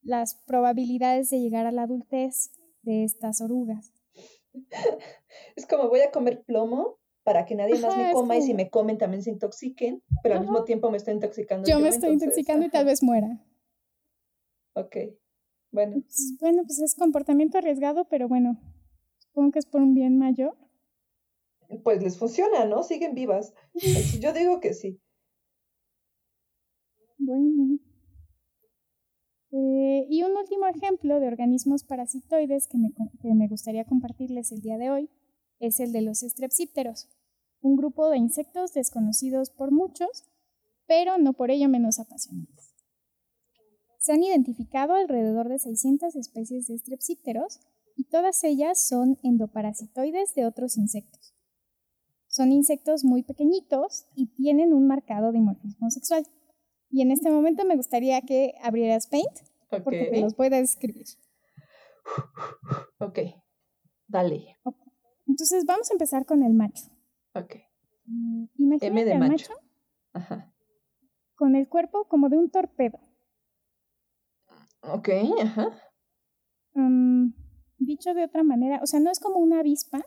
[0.01, 3.91] las probabilidades de llegar a la adultez de estas orugas.
[5.55, 8.69] Es como voy a comer plomo para que nadie más me coma y si me
[8.69, 11.67] comen también se intoxiquen, pero al mismo tiempo me estoy intoxicando.
[11.67, 13.43] Yo, me estoy intoxicando y tal vez muera.
[14.73, 14.95] Ok,
[15.71, 16.01] bueno.
[16.01, 18.57] Pues, bueno, pues es comportamiento arriesgado, pero bueno,
[19.17, 20.55] supongo que es por un bien mayor.
[21.83, 22.83] Pues les funciona, ¿no?
[22.83, 23.53] Siguen vivas.
[24.21, 25.01] Yo digo que sí.
[27.17, 27.79] Bueno.
[29.51, 34.61] Eh, y un último ejemplo de organismos parasitoides que me, que me gustaría compartirles el
[34.61, 35.09] día de hoy
[35.59, 37.09] es el de los strepsípteros,
[37.61, 40.25] un grupo de insectos desconocidos por muchos,
[40.85, 42.75] pero no por ello menos apasionantes.
[43.99, 47.59] Se han identificado alrededor de 600 especies de strepsípteros
[47.95, 51.36] y todas ellas son endoparasitoides de otros insectos.
[52.37, 56.23] Son insectos muy pequeñitos y tienen un marcado dimorfismo sexual.
[56.91, 59.39] Y en este momento me gustaría que abrieras Paint
[59.83, 61.07] porque te los pueda escribir.
[62.99, 63.17] Ok,
[64.07, 64.55] dale.
[65.25, 66.85] Entonces vamos a empezar con el macho.
[67.33, 67.55] Ok.
[68.05, 69.53] Mm, imagínate M de macho.
[70.13, 70.53] Ajá.
[71.33, 72.99] Con el cuerpo como de un torpedo.
[74.83, 75.09] Ok,
[75.41, 75.69] ajá.
[76.75, 77.33] Mm,
[77.79, 80.05] dicho de otra manera, o sea, no es como una avispa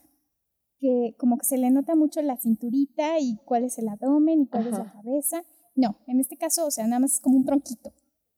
[0.80, 4.46] que como que se le nota mucho la cinturita y cuál es el abdomen y
[4.48, 5.42] cuál es la cabeza.
[5.76, 7.92] No, en este caso, o sea, nada más es como un tronquito.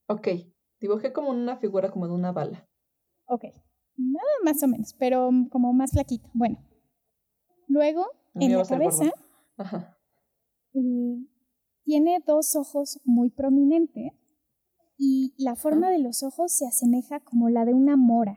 [0.08, 0.28] Ok,
[0.80, 2.68] dibujé como una figura como de una bala.
[3.26, 3.44] Ok,
[3.96, 6.28] nada más o menos, pero como más flaquito.
[6.34, 6.58] Bueno,
[7.68, 9.12] luego en la cabeza
[10.74, 11.26] eh,
[11.84, 14.12] tiene dos ojos muy prominentes
[14.98, 18.36] y la forma de los ojos se asemeja como la de una mora.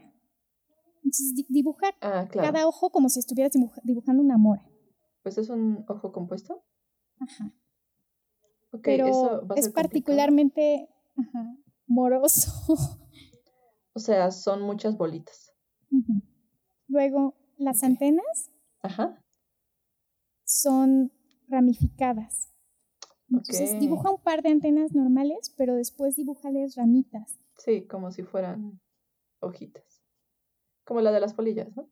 [1.05, 4.67] Entonces dibuja ah, cada ojo como si estuvieras dibujando una mora.
[5.21, 6.63] Pues es un ojo compuesto.
[7.19, 7.53] Ajá.
[8.81, 10.89] Pero es particularmente
[11.87, 12.51] moroso.
[13.97, 15.53] O sea, son muchas bolitas.
[16.89, 18.51] Luego, las antenas
[20.43, 21.13] son
[21.47, 22.53] ramificadas.
[23.29, 27.39] Entonces dibuja un par de antenas normales, pero después dibújales ramitas.
[27.57, 28.81] Sí, como si fueran
[29.39, 29.94] hojitas.
[30.85, 31.89] Como la de las polillas, ¿no?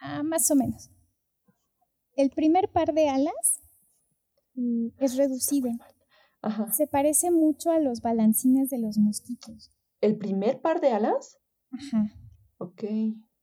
[0.00, 0.90] Ah, más o menos.
[2.16, 3.62] El primer par de alas
[4.54, 5.70] mm, es reducido.
[6.72, 9.70] Se parece mucho a los balancines de los mosquitos.
[10.00, 11.38] ¿El primer par de alas?
[11.70, 12.14] Ajá.
[12.58, 12.84] Ok.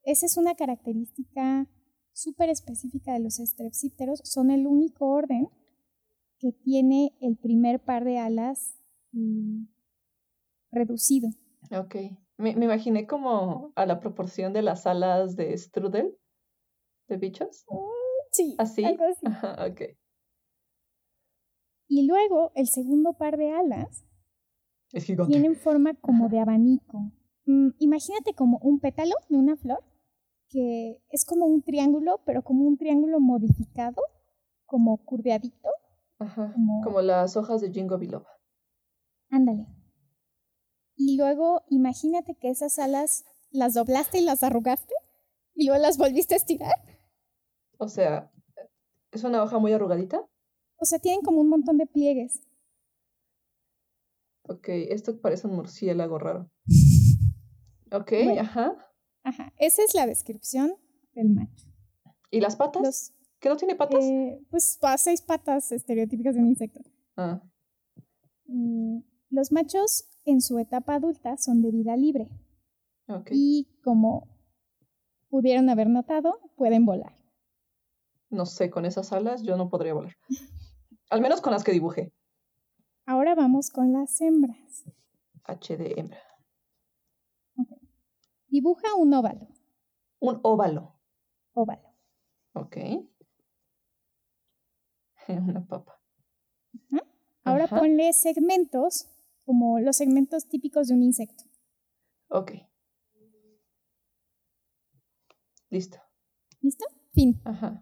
[0.04, 1.68] Esa es una característica
[2.12, 4.22] súper específica de los strepsípteros.
[4.24, 5.50] Son el único orden
[6.40, 8.80] que tiene el primer par de alas
[9.12, 9.66] mm,
[10.72, 11.30] reducido.
[11.72, 11.96] Ok.
[12.38, 16.16] Me, me, imaginé como a la proporción de las alas de strudel
[17.08, 17.66] de bichos.
[17.70, 17.78] Mm,
[18.32, 18.56] sí.
[18.58, 18.86] ¿Así?
[18.86, 19.26] Algo así.
[19.26, 19.82] Ajá, ok.
[21.88, 24.06] Y luego el segundo par de alas
[25.28, 27.12] tienen forma como de abanico.
[27.46, 29.84] Mm, imagínate como un pétalo de una flor,
[30.50, 34.02] que es como un triángulo, pero como un triángulo modificado,
[34.66, 35.70] como curveadito.
[36.20, 38.30] Ajá, como, las hojas de Jingo Biloba.
[39.30, 39.68] Ándale.
[40.98, 44.94] Y luego imagínate que esas alas las doblaste y las arrugaste
[45.54, 46.74] y luego las volviste a estirar.
[47.78, 48.32] O sea,
[49.12, 50.28] ¿es una hoja muy arrugadita?
[50.78, 52.42] O sea, tienen como un montón de pliegues.
[54.50, 56.50] Ok, esto parece un murciélago raro.
[57.90, 58.76] Ok, ajá.
[59.24, 60.74] Ajá, esa es la descripción
[61.14, 61.68] del macho.
[62.30, 63.14] ¿Y las patas?
[63.40, 64.04] ¿Que no tiene patas?
[64.04, 66.82] Eh, pues seis patas estereotípicas de un insecto.
[67.16, 67.42] Ah.
[68.48, 72.30] Mm, los machos en su etapa adulta son de vida libre.
[73.32, 74.28] Y como
[75.30, 77.18] pudieron haber notado, pueden volar.
[78.30, 80.14] No sé, con esas alas yo no podría volar.
[81.10, 82.14] Al menos con las que dibujé.
[83.06, 84.84] Ahora vamos con las hembras.
[85.46, 86.20] HD hembra.
[88.50, 89.48] Dibuja un óvalo.
[90.20, 91.00] Un óvalo.
[91.54, 91.94] Óvalo.
[92.54, 92.78] Ok.
[95.30, 96.02] Una papa.
[97.46, 99.08] Ahora ponle segmentos,
[99.48, 101.46] como los segmentos típicos de un insecto.
[102.28, 102.52] Ok.
[105.70, 106.00] Listo.
[106.60, 106.86] ¿Listo?
[107.14, 107.42] Fin.
[107.46, 107.82] Ajá.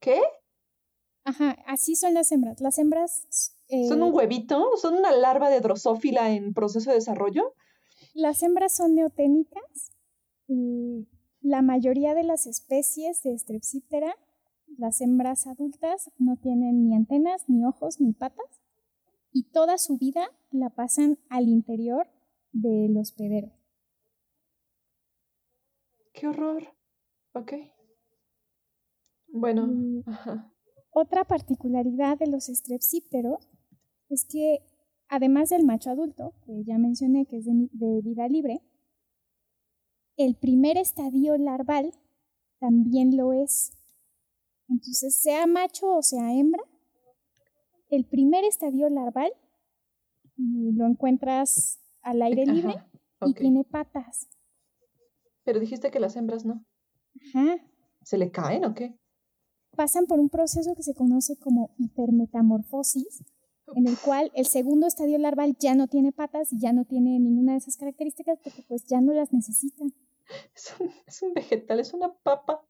[0.00, 0.22] ¿Qué?
[1.24, 2.58] Ajá, así son las hembras.
[2.62, 3.54] Las hembras...
[3.68, 4.70] Eh, ¿Son un huevito?
[4.78, 7.52] ¿Son una larva de drosófila en proceso de desarrollo?
[8.14, 9.92] Las hembras son neoténicas.
[10.48, 11.06] Y
[11.42, 14.16] la mayoría de las especies de Strepsiptera,
[14.78, 18.63] las hembras adultas, no tienen ni antenas, ni ojos, ni patas.
[19.36, 22.06] Y toda su vida la pasan al interior
[22.52, 23.50] del hospedero.
[26.12, 26.62] ¡Qué horror!
[27.32, 27.52] Ok.
[29.26, 30.04] Bueno.
[30.90, 33.50] Otra particularidad de los estrepsípteros
[34.08, 34.60] es que,
[35.08, 38.62] además del macho adulto, que ya mencioné que es de, vida libre,
[40.16, 41.92] el primer estadio larval
[42.60, 43.72] también lo es.
[44.68, 46.62] Entonces, sea macho o sea hembra,
[47.94, 49.32] el primer estadio larval
[50.36, 52.74] lo encuentras al aire libre
[53.24, 54.28] y tiene patas.
[55.44, 56.64] Pero dijiste que las hembras no.
[57.28, 57.56] Ajá.
[58.02, 58.98] ¿Se le caen o qué?
[59.76, 63.24] Pasan por un proceso que se conoce como hipermetamorfosis,
[63.74, 67.18] en el cual el segundo estadio larval ya no tiene patas y ya no tiene
[67.18, 69.92] ninguna de esas características porque pues ya no las necesitan.
[70.56, 72.66] Es un, vegetal, es una papa.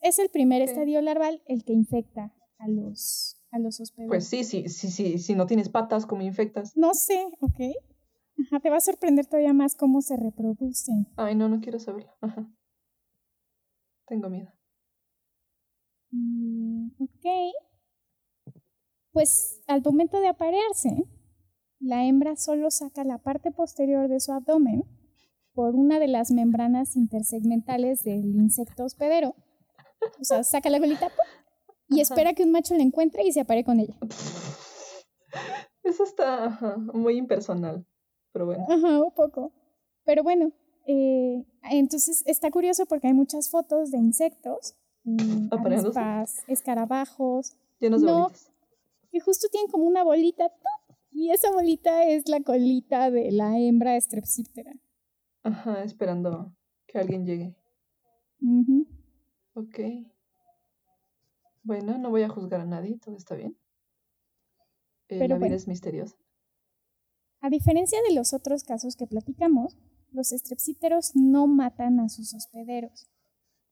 [0.00, 4.68] es el primer estadio larval el que infecta a los, a los Pues sí, sí,
[4.68, 6.76] sí, sí, si no tienes patas, ¿cómo infectas?
[6.76, 7.60] No sé, ok.
[8.46, 11.06] Ajá, te va a sorprender todavía más cómo se reproducen.
[11.16, 12.12] Ay, no, no quiero saberlo.
[12.20, 12.48] Ajá.
[14.06, 14.50] Tengo miedo.
[16.10, 17.26] Mm, ok.
[19.12, 21.04] Pues al momento de aparearse,
[21.80, 24.84] la hembra solo saca la parte posterior de su abdomen
[25.52, 29.34] por una de las membranas intersegmentales del insecto hospedero.
[30.18, 31.08] O sea, saca la colita
[31.90, 33.94] y espera que un macho la encuentre y se apare con ella.
[35.82, 36.58] Eso está
[36.92, 37.84] muy impersonal
[38.32, 38.66] pero bueno.
[38.68, 39.52] Ajá, un poco.
[40.04, 40.52] Pero bueno,
[40.86, 45.48] eh, entonces está curioso porque hay muchas fotos de insectos, mm,
[46.48, 47.56] escarabajos.
[47.78, 48.50] Llenos de bolitas.
[49.10, 50.52] Que justo tienen como una bolita,
[51.10, 54.72] y esa bolita es la colita de la hembra Strepsiptera.
[55.42, 56.54] Ajá, esperando
[56.86, 57.56] que alguien llegue.
[59.54, 59.80] Ok.
[61.70, 63.56] Bueno, no voy a juzgar a nadie, todo está bien.
[65.06, 66.16] Eh, la vida es misteriosa.
[67.40, 69.78] A diferencia de los otros casos que platicamos,
[70.10, 73.08] los estrepsípteros no matan a sus hospederos.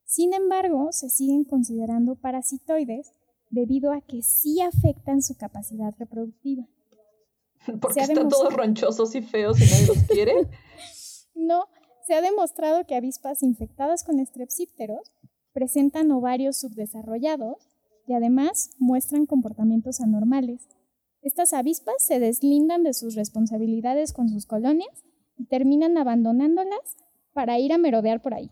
[0.05, 3.15] Sin embargo, se siguen considerando parasitoides
[3.51, 6.69] debido a que sí afectan su capacidad reproductiva.
[7.81, 10.35] Porque están todos ronchosos y feos y nadie los quiere.
[11.35, 11.65] no,
[12.07, 15.11] se ha demostrado que avispas infectadas con estrepsípteros
[15.53, 17.68] presentan ovarios subdesarrollados
[18.09, 20.67] y además muestran comportamientos anormales,
[21.21, 25.05] estas avispas se deslindan de sus responsabilidades con sus colonias
[25.37, 26.97] y terminan abandonándolas
[27.35, 28.51] para ir a merodear por ahí.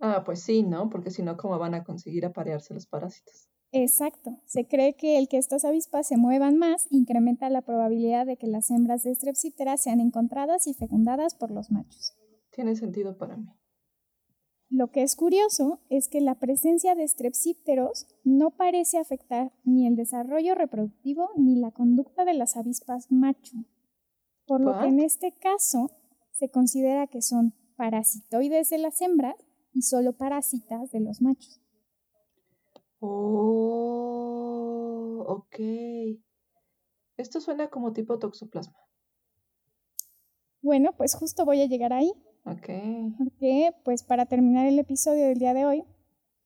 [0.00, 0.88] Ah, pues sí, ¿no?
[0.88, 3.48] Porque si no, ¿cómo van a conseguir aparearse los parásitos?
[3.72, 4.40] Exacto.
[4.46, 8.46] Se cree que el que estas avispas se muevan más incrementa la probabilidad de que
[8.46, 12.16] las hembras de Strepsiptera sean encontradas y fecundadas por los machos.
[12.50, 13.57] Tiene sentido para mí.
[14.70, 19.96] Lo que es curioso es que la presencia de strepsípteros no parece afectar ni el
[19.96, 23.56] desarrollo reproductivo ni la conducta de las avispas macho,
[24.46, 25.90] por lo que en este caso
[26.32, 29.36] se considera que son parasitoides de las hembras
[29.72, 31.62] y solo parásitas de los machos.
[33.00, 34.04] Oh,
[35.26, 35.60] ok.
[37.16, 38.76] Esto suena como tipo toxoplasma.
[40.60, 42.12] Bueno, pues justo voy a llegar ahí.
[42.44, 42.68] Ok.
[43.18, 45.84] Porque, pues para terminar el episodio del día de hoy,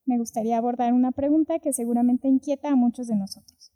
[0.04, 3.72] me gustaría abordar una pregunta que seguramente inquieta a muchos de nosotros.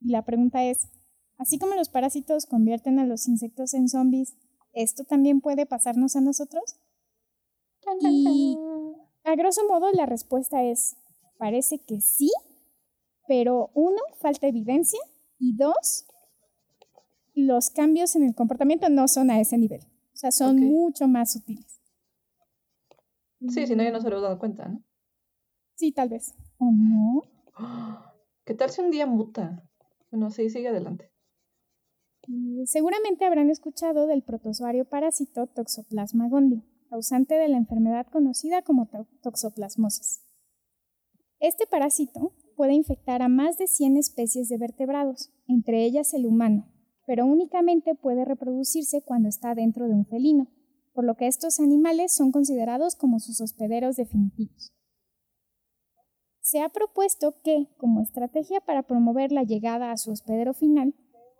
[0.00, 0.88] Y la pregunta es,
[1.36, 4.36] así como los parásitos convierten a los insectos en zombies,
[4.72, 6.80] ¿esto también puede pasarnos a nosotros?
[8.00, 8.56] Y
[9.24, 10.96] a grosso modo la respuesta es,
[11.38, 12.30] parece que sí,
[13.26, 15.00] pero uno, falta evidencia
[15.38, 16.06] y dos,
[17.34, 19.80] los cambios en el comportamiento no son a ese nivel,
[20.18, 21.80] o sea, son mucho más sutiles.
[23.50, 24.82] Sí, si no, ya no se lo he dado cuenta, ¿no?
[25.76, 26.34] Sí, tal vez.
[26.58, 27.22] ¿O no?
[28.44, 29.70] ¿Qué tal si un día muta?
[30.10, 31.12] Bueno, sí, sigue adelante.
[32.64, 38.88] Seguramente habrán escuchado del protozoario parásito Toxoplasma gondii, causante de la enfermedad conocida como
[39.22, 40.24] toxoplasmosis.
[41.38, 46.66] Este parásito puede infectar a más de 100 especies de vertebrados, entre ellas el humano,
[47.08, 50.46] pero únicamente puede reproducirse cuando está dentro de un felino,
[50.92, 54.74] por lo que estos animales son considerados como sus hospederos definitivos.
[56.42, 60.94] Se ha propuesto que, como estrategia para promover la llegada a su hospedero final,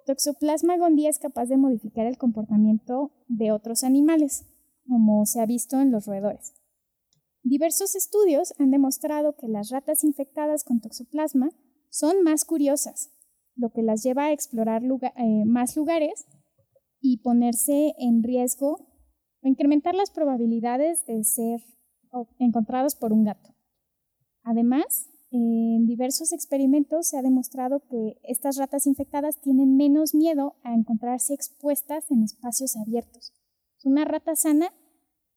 [0.06, 4.46] Toxoplasma gondii es capaz de modificar el comportamiento de otros animales,
[4.88, 6.54] como se ha visto en los roedores.
[7.42, 11.50] Diversos estudios han demostrado que las ratas infectadas con toxoplasma
[11.90, 13.10] son más curiosas,
[13.58, 16.26] lo que las lleva a explorar eh, más lugares
[17.00, 18.88] y ponerse en riesgo
[19.42, 21.60] o incrementar las probabilidades de ser
[22.38, 23.54] encontrados por un gato.
[24.42, 30.72] Además, en diversos experimentos se ha demostrado que estas ratas infectadas tienen menos miedo a
[30.72, 33.34] encontrarse expuestas en espacios abiertos.
[33.84, 34.72] Una rata sana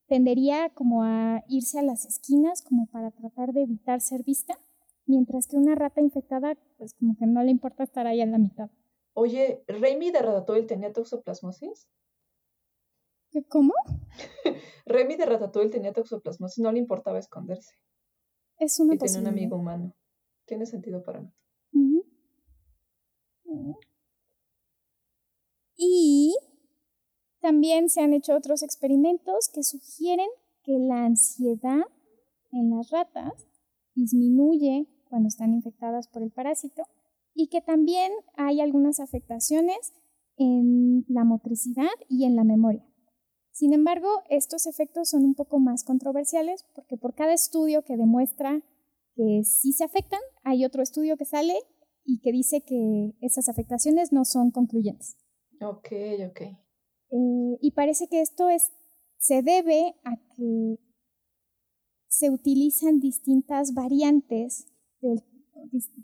[0.08, 4.58] tendería como a irse a las esquinas como para tratar de evitar ser vista,
[5.06, 8.40] mientras que una rata infectada pues como que no le importa estar ahí en la
[8.40, 8.72] mitad.
[9.14, 11.88] Oye, ¿Remy de Ratatouille tenía toxoplasmosis?
[13.50, 13.76] ¿Cómo?
[14.88, 17.76] Remy de Ratatouille tenía toxoplasmosis, no le importaba esconderse.
[18.58, 19.94] Es una y tiene un amigo humano.
[20.46, 21.32] Tiene sentido para mí.
[25.78, 26.36] Y
[27.42, 30.30] también se han hecho otros experimentos que sugieren
[30.64, 31.84] que la ansiedad
[32.52, 33.48] en las ratas
[33.94, 36.84] disminuye cuando están infectadas por el parásito
[37.36, 39.94] y que también hay algunas afectaciones
[40.38, 42.84] en la motricidad y en la memoria.
[43.52, 48.64] Sin embargo, estos efectos son un poco más controversiales porque por cada estudio que demuestra
[49.14, 51.54] que sí se afectan, hay otro estudio que sale
[52.06, 55.18] y que dice que esas afectaciones no son concluyentes.
[55.62, 55.90] Ok,
[56.30, 56.42] ok.
[56.42, 58.72] Eh, y parece que esto es,
[59.18, 60.80] se debe a que
[62.08, 64.71] se utilizan distintas variantes
[65.02, 65.22] de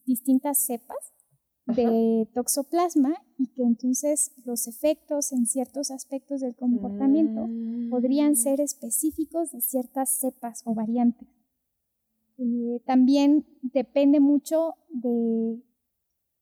[0.05, 1.13] distintas cepas
[1.67, 7.47] de toxoplasma y que entonces los efectos en ciertos aspectos del comportamiento
[7.89, 8.36] podrían mm.
[8.36, 11.27] ser específicos de ciertas cepas o variantes.
[12.38, 15.62] Eh, también depende mucho de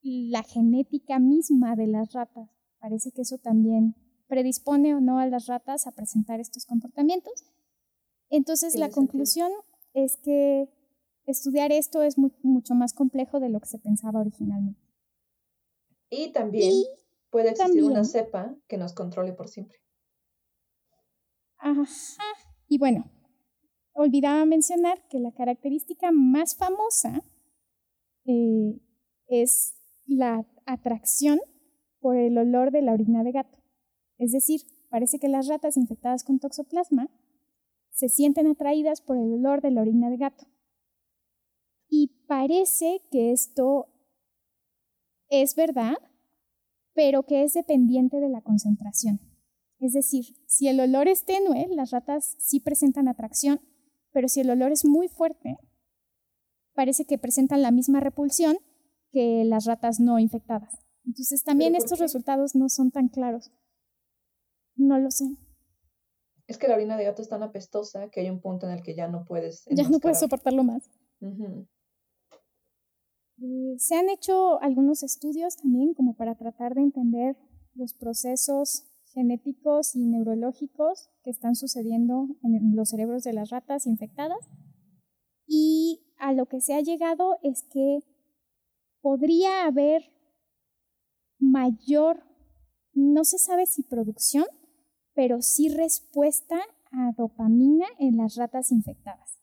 [0.03, 2.49] la genética misma de las ratas.
[2.79, 3.95] Parece que eso también
[4.27, 7.45] predispone o no a las ratas a presentar estos comportamientos.
[8.29, 9.51] Entonces la conclusión
[9.93, 10.69] es que
[11.25, 14.81] estudiar esto es mucho más complejo de lo que se pensaba originalmente.
[16.09, 16.71] Y también
[17.29, 19.77] puede existir una cepa que nos controle por siempre.
[21.57, 21.83] Ajá.
[22.67, 23.11] Y bueno,
[23.93, 27.23] olvidaba mencionar que la característica más famosa
[28.25, 28.79] eh,
[29.27, 29.73] es
[30.05, 31.39] la atracción
[31.99, 33.57] por el olor de la orina de gato.
[34.17, 37.09] Es decir, parece que las ratas infectadas con toxoplasma
[37.91, 40.45] se sienten atraídas por el olor de la orina de gato.
[41.97, 43.87] Y parece que esto
[45.29, 45.95] es verdad,
[46.93, 49.21] pero que es dependiente de la concentración.
[49.79, 53.61] Es decir, si el olor es tenue, las ratas sí presentan atracción,
[54.11, 55.55] pero si el olor es muy fuerte,
[56.73, 58.57] parece que presentan la misma repulsión
[59.13, 60.77] que las ratas no infectadas.
[61.05, 63.53] Entonces también estos resultados no son tan claros.
[64.75, 65.37] No lo sé.
[66.45, 68.83] Es que la orina de gato es tan apestosa que hay un punto en el
[68.83, 69.63] que ya no puedes.
[69.71, 70.91] Ya no puedes soportarlo más.
[73.45, 77.37] Eh, se han hecho algunos estudios también como para tratar de entender
[77.75, 84.39] los procesos genéticos y neurológicos que están sucediendo en los cerebros de las ratas infectadas.
[85.45, 87.99] Y a lo que se ha llegado es que
[89.01, 90.11] podría haber
[91.37, 92.23] mayor,
[92.93, 94.45] no se sabe si producción,
[95.13, 96.59] pero sí respuesta
[96.91, 99.39] a dopamina en las ratas infectadas.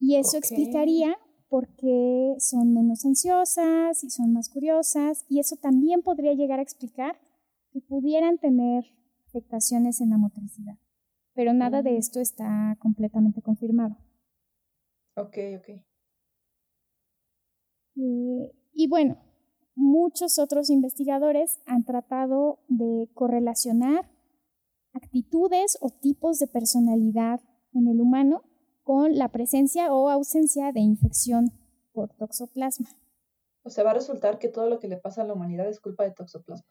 [0.00, 1.18] Y eso explicaría
[1.52, 7.20] porque son menos ansiosas y son más curiosas y eso también podría llegar a explicar
[7.72, 8.86] que pudieran tener
[9.26, 10.78] afectaciones en la motricidad.
[11.34, 11.96] Pero nada de mm.
[11.96, 13.98] esto está completamente confirmado.
[15.14, 15.68] Ok, ok.
[17.96, 19.18] Eh, y bueno,
[19.74, 24.10] muchos otros investigadores han tratado de correlacionar
[24.94, 27.42] actitudes o tipos de personalidad
[27.74, 28.42] en el humano
[28.82, 31.52] con la presencia o ausencia de infección
[31.92, 32.88] por toxoplasma.
[33.64, 35.80] O sea, va a resultar que todo lo que le pasa a la humanidad es
[35.80, 36.68] culpa de toxoplasma.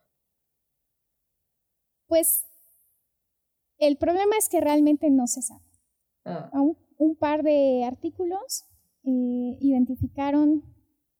[2.06, 2.44] Pues
[3.78, 5.64] el problema es que realmente no se sabe.
[6.24, 6.50] Ah.
[6.98, 8.64] Un, par de artículos
[9.02, 10.62] eh, identificaron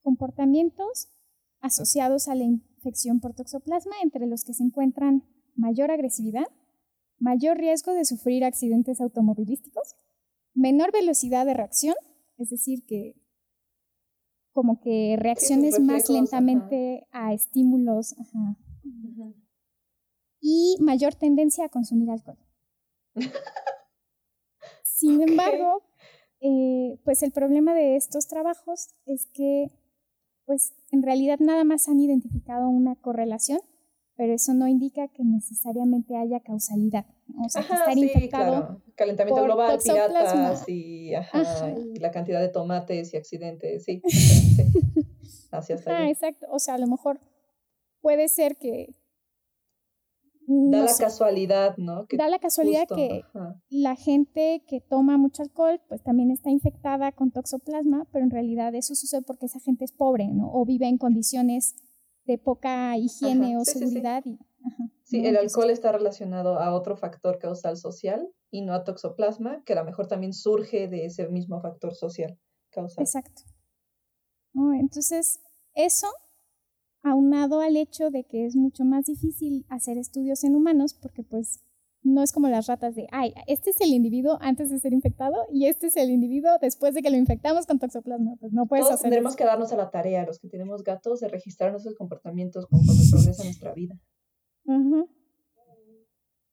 [0.03, 1.09] comportamientos
[1.61, 5.25] asociados a la infección por toxoplasma, entre los que se encuentran
[5.57, 6.47] mayor agresividad,
[7.19, 9.95] mayor riesgo de sufrir accidentes automovilísticos,
[10.55, 11.95] menor velocidad de reacción,
[12.39, 13.17] es decir, que
[14.53, 18.15] como que reacciones más lentamente a estímulos,
[20.41, 22.39] y mayor tendencia a consumir alcohol.
[24.83, 25.83] Sin embargo,
[26.41, 29.71] eh, pues el problema de estos trabajos es que,
[30.45, 33.61] pues en realidad nada más han identificado una correlación,
[34.17, 37.07] pero eso no indica que necesariamente haya causalidad.
[37.45, 41.13] O sea, que estar infectado Calentamiento global, piratas y,
[41.99, 44.03] la cantidad de tomates y accidentes, sí.
[44.09, 44.65] sí.
[45.51, 46.47] Así Ah, exacto.
[46.51, 47.21] O sea, a lo mejor
[48.01, 48.95] puede ser que
[50.47, 52.07] da la casualidad, ¿no?
[52.11, 53.23] da la casualidad que
[53.71, 58.75] la gente que toma mucho alcohol, pues también está infectada con toxoplasma, pero en realidad
[58.75, 60.51] eso sucede porque esa gente es pobre, ¿no?
[60.53, 61.77] O vive en condiciones
[62.25, 64.23] de poca higiene o seguridad.
[65.05, 65.27] Sí, sí.
[65.27, 69.77] el alcohol está relacionado a otro factor causal social y no a toxoplasma, que a
[69.77, 72.39] lo mejor también surge de ese mismo factor social
[72.71, 73.03] causal.
[73.03, 73.43] Exacto.
[74.79, 75.41] entonces,
[75.75, 76.09] eso
[77.03, 81.61] aunado al hecho de que es mucho más difícil hacer estudios en humanos porque pues
[82.03, 85.37] no es como las ratas de, ay, este es el individuo antes de ser infectado
[85.53, 88.37] y este es el individuo después de que lo infectamos con toxoplasma.
[88.41, 91.29] Pues no puedes Todos tendremos que darnos a la tarea, los que tenemos gatos, de
[91.29, 93.99] registrar nuestros comportamientos conforme progresa nuestra vida.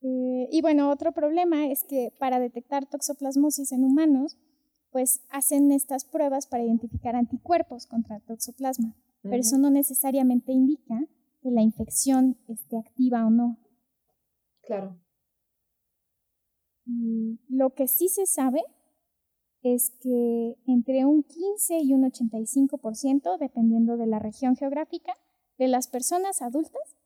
[0.02, 4.38] Eh, y bueno, otro problema es que para detectar toxoplasmosis en humanos,
[4.90, 11.06] pues hacen estas pruebas para identificar anticuerpos contra toxoplasma pero eso no necesariamente indica
[11.42, 13.58] que la infección esté activa o no.
[14.62, 14.98] Claro.
[17.48, 18.62] Lo que sí se sabe
[19.62, 25.14] es que entre un 15 y un 85%, dependiendo de la región geográfica,
[25.58, 26.96] de las personas adultas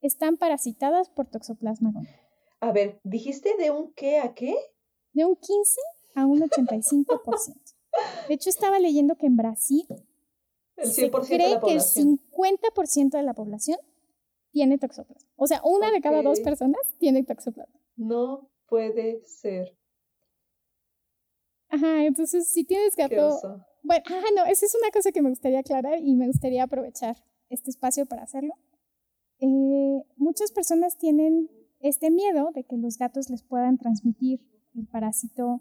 [0.00, 2.12] están parasitadas por toxoplasma gondii.
[2.60, 4.54] A ver, ¿dijiste de un qué a qué?
[5.12, 5.80] De un 15
[6.14, 7.74] a un 85%.
[8.28, 9.86] De hecho, estaba leyendo que en Brasil
[10.76, 13.78] se cree que el 50% de la población
[14.50, 15.28] tiene toxoplasma.
[15.36, 17.80] O sea, una de cada dos personas tiene toxoplasma.
[17.96, 19.76] No puede ser.
[21.68, 23.38] Ajá, entonces si tienes gato...
[23.82, 27.16] Bueno, ah, no, esa es una cosa que me gustaría aclarar y me gustaría aprovechar
[27.50, 28.54] este espacio para hacerlo.
[29.40, 31.50] Eh, muchas personas tienen
[31.80, 34.40] este miedo de que los gatos les puedan transmitir
[34.74, 35.60] el parásito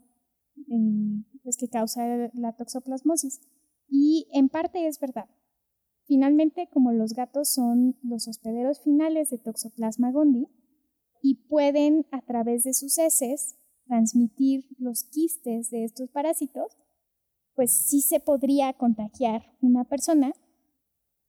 [0.56, 3.42] eh, pues, que causa la toxoplasmosis.
[3.90, 5.28] Y en parte es verdad.
[6.06, 10.48] Finalmente, como los gatos son los hospederos finales de Toxoplasma gondii
[11.22, 13.56] y pueden a través de sus heces
[13.86, 16.78] transmitir los quistes de estos parásitos,
[17.56, 20.34] pues sí se podría contagiar una persona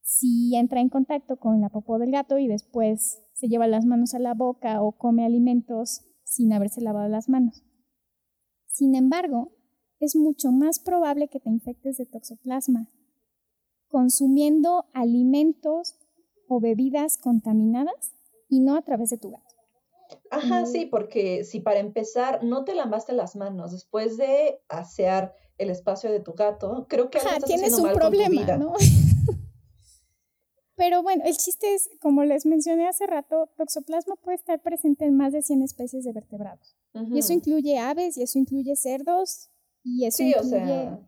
[0.03, 4.14] si entra en contacto con la popó del gato y después se lleva las manos
[4.14, 7.62] a la boca o come alimentos sin haberse lavado las manos.
[8.66, 9.53] Sin embargo,
[10.01, 12.88] es mucho más probable que te infectes de toxoplasma
[13.93, 15.99] consumiendo alimentos
[16.49, 18.16] o bebidas contaminadas
[18.49, 19.51] y no a través de tu gato.
[20.33, 25.68] Ajá, sí, porque si para empezar no te lavaste las manos después de asear el
[25.68, 28.72] espacio de tu gato, creo que Ajá, tienes un problema, ¿no?
[30.74, 35.18] Pero bueno, el chiste es, como les mencioné hace rato, toxoplasma puede estar presente en
[35.18, 36.76] más de 100 especies de vertebrados.
[36.95, 39.51] Y eso incluye aves, y eso incluye cerdos,
[39.85, 40.99] y eso sí, o sea,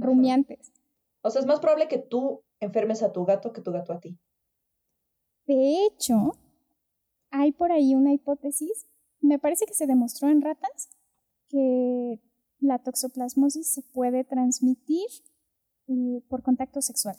[0.00, 0.70] rumiantes.
[1.22, 4.00] O sea, es más probable que tú enfermes a tu gato que tu gato a
[4.00, 4.18] ti.
[5.46, 6.36] De hecho,
[7.36, 8.86] hay por ahí una hipótesis,
[9.20, 10.88] me parece que se demostró en ratas,
[11.48, 12.20] que
[12.60, 15.06] la toxoplasmosis se puede transmitir
[15.88, 17.16] eh, por contacto sexual.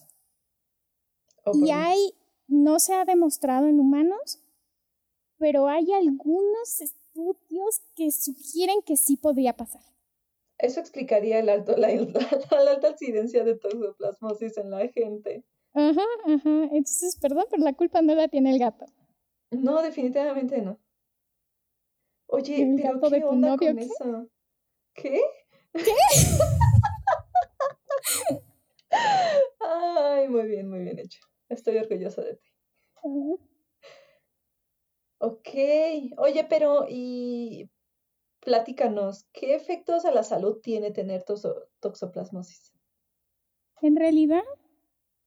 [1.54, 2.14] y hay,
[2.48, 4.44] no se ha demostrado en humanos,
[5.38, 9.82] pero hay algunos estudios que sugieren que sí podría pasar.
[10.58, 11.88] Eso explicaría el alto, la,
[12.72, 15.46] alta incidencia de toxoplasmosis en la gente.
[15.74, 16.64] Ajá, ajá.
[16.72, 18.86] Entonces, perdón, pero la culpa no la tiene el gato.
[19.52, 20.80] No, definitivamente no.
[22.28, 24.30] Oye, pero ¿qué onda con eso?
[24.94, 25.22] ¿Qué?
[25.74, 25.94] ¿Qué?
[29.60, 31.20] Ay, muy bien, muy bien hecho.
[31.50, 32.50] Estoy orgullosa de ti.
[35.20, 35.50] Ok.
[36.18, 37.70] Oye, pero ¿y
[38.42, 41.24] platícanos, ¿qué efectos a la salud tiene tener
[41.80, 42.74] toxoplasmosis?
[43.82, 44.44] En realidad,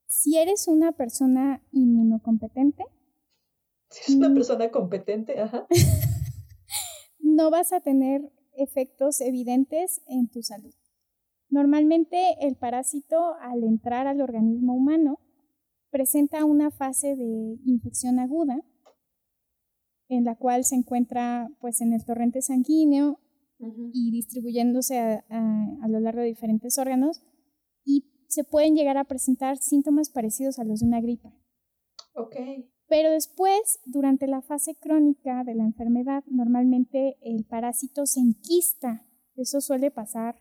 [0.07, 2.85] si eres una persona inmunocompetente.
[3.91, 5.67] Si eres una mm, persona competente, ajá.
[7.19, 10.75] no vas a tener efectos evidentes en tu salud.
[11.49, 15.19] Normalmente el parásito al entrar al organismo humano
[15.91, 18.63] presenta una fase de infección aguda
[20.09, 23.21] en la cual se encuentra pues en el torrente sanguíneo
[23.93, 27.23] y distribuyéndose a, lo largo de diferentes órganos
[27.85, 31.33] y se pueden llegar a presentar síntomas parecidos a los de una gripa.
[32.15, 32.37] Ok.
[32.91, 39.07] Pero después, durante la fase crónica de la enfermedad, normalmente el parásito se enquista.
[39.37, 40.35] Eso suele pasar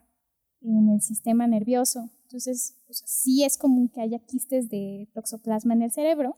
[0.62, 2.10] en el sistema nervioso.
[2.24, 6.38] Entonces, sí es común que haya quistes de toxoplasma en el cerebro,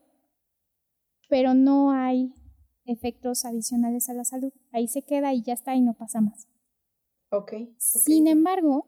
[1.29, 2.33] pero no hay
[2.83, 4.51] efectos adicionales a la salud.
[4.73, 6.45] Ahí se queda y ya está y no pasa más.
[7.29, 7.53] Ok.
[7.77, 8.85] Sin embargo,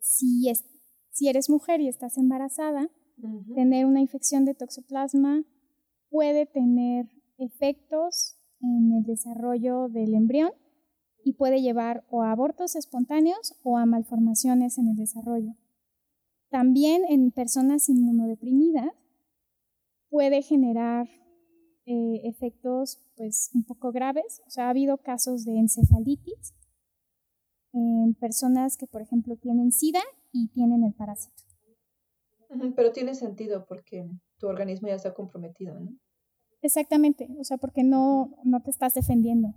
[0.00, 0.64] si, es,
[1.10, 2.90] si eres mujer y estás embarazada,
[3.54, 5.44] tener una infección de toxoplasma
[6.12, 7.06] puede tener
[7.38, 10.52] efectos en el desarrollo del embrión
[11.24, 15.54] y puede llevar o a abortos espontáneos o a malformaciones en el desarrollo.
[16.50, 18.90] También en personas inmunodeprimidas
[20.10, 21.08] puede generar
[21.86, 24.42] eh, efectos pues un poco graves.
[24.46, 26.54] O sea, ha habido casos de encefalitis
[27.72, 31.42] en personas que, por ejemplo, tienen SIDA y tienen el parásito.
[32.76, 34.06] Pero tiene sentido porque
[34.38, 35.96] tu organismo ya está comprometido, ¿no?
[36.62, 39.54] Exactamente, o sea, porque no, no te estás defendiendo.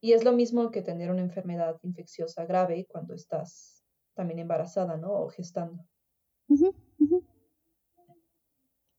[0.00, 5.12] Y es lo mismo que tener una enfermedad infecciosa grave cuando estás también embarazada, ¿no?
[5.12, 5.86] O gestando.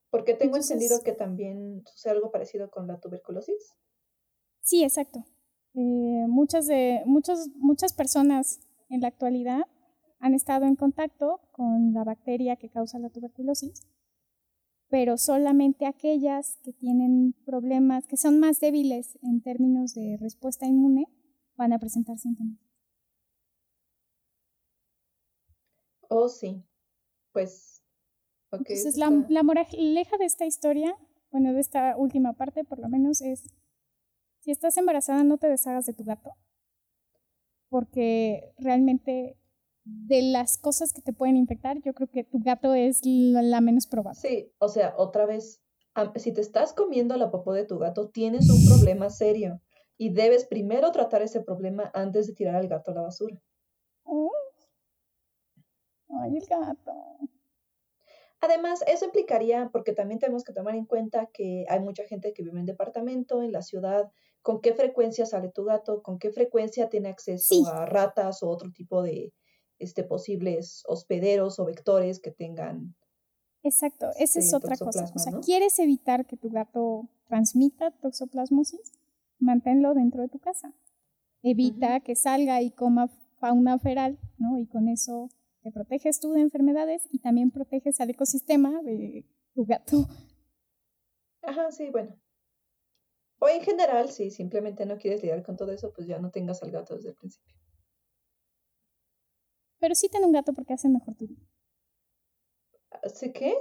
[0.10, 3.76] Porque tengo entendido que también sucede algo parecido con la tuberculosis.
[4.62, 5.26] Sí, exacto.
[5.74, 9.62] Eh, muchas, de, muchas, muchas personas en la actualidad
[10.20, 13.86] han estado en contacto con la bacteria que causa la tuberculosis,
[14.90, 21.08] pero solamente aquellas que tienen problemas, que son más débiles en términos de respuesta inmune,
[21.56, 22.58] van a presentar síntomas.
[26.10, 26.64] Oh, sí.
[27.34, 27.84] Pues.
[28.52, 30.96] Entonces, la, la moraleja de esta historia,
[31.32, 33.44] bueno, de esta última parte por lo menos, es
[34.40, 36.32] si estás embarazada, no te deshagas de tu gato,
[37.70, 39.36] porque realmente
[40.08, 43.88] de las cosas que te pueden infectar, yo creo que tu gato es la menos
[43.88, 44.20] probable.
[44.20, 45.62] Sí, o sea, otra vez,
[46.16, 49.62] si te estás comiendo la popó de tu gato, tienes un problema serio
[49.98, 53.42] y debes primero tratar ese problema antes de tirar al gato a la basura.
[54.04, 54.32] Oh.
[56.22, 56.94] Ay, el gato.
[58.40, 62.44] Además, eso implicaría, porque también tenemos que tomar en cuenta que hay mucha gente que
[62.44, 64.12] vive en departamento, en la ciudad,
[64.44, 68.72] con qué frecuencia sale tu gato, con qué frecuencia tiene acceso a ratas o otro
[68.72, 69.34] tipo de
[69.80, 72.96] este, posibles hospederos o vectores que tengan.
[73.64, 75.12] Exacto, esa es este, otra cosa.
[75.14, 78.94] O sea, ¿quieres evitar que tu gato transmita toxoplasmosis?
[79.40, 80.74] Manténlo dentro de tu casa.
[81.44, 83.10] Evita que salga y coma
[83.40, 84.58] fauna feral, ¿no?
[84.58, 85.30] Y con eso
[85.62, 90.08] te proteges tú de enfermedades y también proteges al ecosistema de tu gato.
[91.42, 92.16] Ajá, sí, bueno.
[93.40, 96.64] O en general, si simplemente no quieres lidiar con todo eso, pues ya no tengas
[96.64, 97.56] al gato desde el principio.
[99.80, 101.46] Pero sí ten un gato porque hace mejor tu vida.
[103.14, 103.56] ¿Sí qué?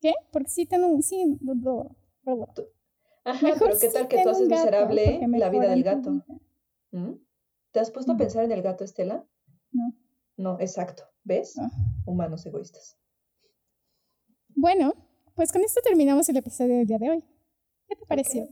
[0.00, 0.14] ¿Qué?
[0.32, 1.02] Porque sí ten un...
[1.02, 1.38] Sí,
[3.24, 6.10] Ajá, pero ¿qué tal que tú haces miserable la vida del gato?
[6.92, 7.14] ¿Mm?
[7.72, 9.26] ¿Te has puesto a pensar en el gato, Estela?
[9.72, 9.94] No.
[10.36, 11.04] No, exacto.
[11.22, 11.58] ¿Ves?
[11.58, 11.70] Ah.
[12.06, 12.98] Humanos egoístas.
[14.48, 14.94] Bueno,
[15.34, 17.24] pues con esto terminamos el episodio del día de hoy.
[17.88, 18.48] ¿Qué te pareció?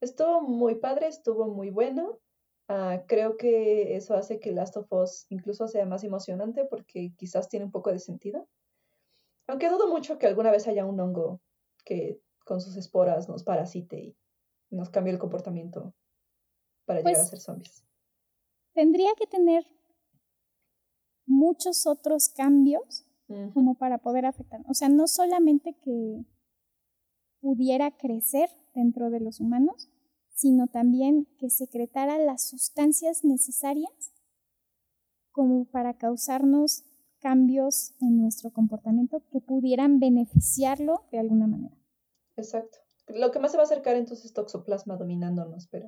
[0.00, 2.18] Estuvo muy padre, estuvo muy bueno.
[2.74, 7.50] Ah, creo que eso hace que Last of Us incluso sea más emocionante porque quizás
[7.50, 8.48] tiene un poco de sentido.
[9.46, 11.42] Aunque dudo mucho que alguna vez haya un hongo
[11.84, 14.16] que con sus esporas nos parasite y
[14.70, 15.92] nos cambie el comportamiento
[16.86, 17.84] para llegar a pues ser zombies.
[18.72, 19.66] Tendría que tener
[21.26, 23.04] muchos otros cambios
[23.52, 24.62] como para poder afectar.
[24.66, 26.24] O sea, no solamente que
[27.40, 29.90] pudiera crecer dentro de los humanos,
[30.34, 34.12] sino también que secretara las sustancias necesarias
[35.30, 36.84] como para causarnos
[37.20, 41.76] cambios en nuestro comportamiento que pudieran beneficiarlo de alguna manera.
[42.36, 42.78] Exacto.
[43.08, 45.86] Lo que más se va a acercar entonces es toxoplasma dominándonos, pero...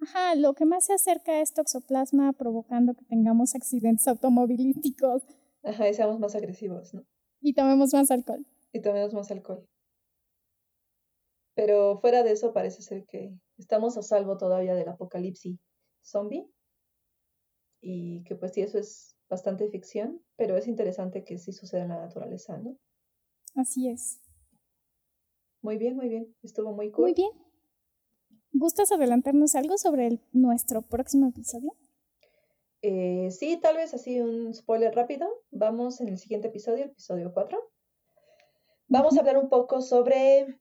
[0.00, 5.22] Ajá, lo que más se acerca es toxoplasma provocando que tengamos accidentes automovilísticos.
[5.62, 7.04] Ajá, y seamos más agresivos, ¿no?
[7.40, 8.46] Y tomemos más alcohol.
[8.72, 9.66] Y tomemos más alcohol.
[11.54, 15.58] Pero fuera de eso parece ser que estamos a salvo todavía del apocalipsis
[16.02, 16.48] zombie.
[17.80, 21.90] Y que pues si eso es bastante ficción, pero es interesante que sí suceda en
[21.90, 22.76] la naturaleza, ¿no?
[23.54, 24.20] Así es.
[25.60, 26.34] Muy bien, muy bien.
[26.42, 27.04] Estuvo muy cool.
[27.04, 27.30] Muy bien.
[28.52, 31.72] ¿Gustas adelantarnos algo sobre nuestro próximo episodio?
[32.82, 35.26] Eh, sí, tal vez así un spoiler rápido.
[35.50, 37.58] Vamos en el siguiente episodio, el episodio 4.
[38.88, 40.60] Vamos a hablar un poco sobre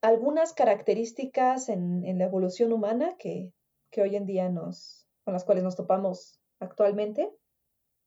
[0.00, 3.52] algunas características en, la evolución humana que,
[3.96, 7.30] hoy en día nos, con las cuales nos topamos actualmente,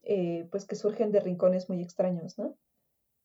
[0.03, 2.57] eh, pues que surgen de rincones muy extraños, ¿no?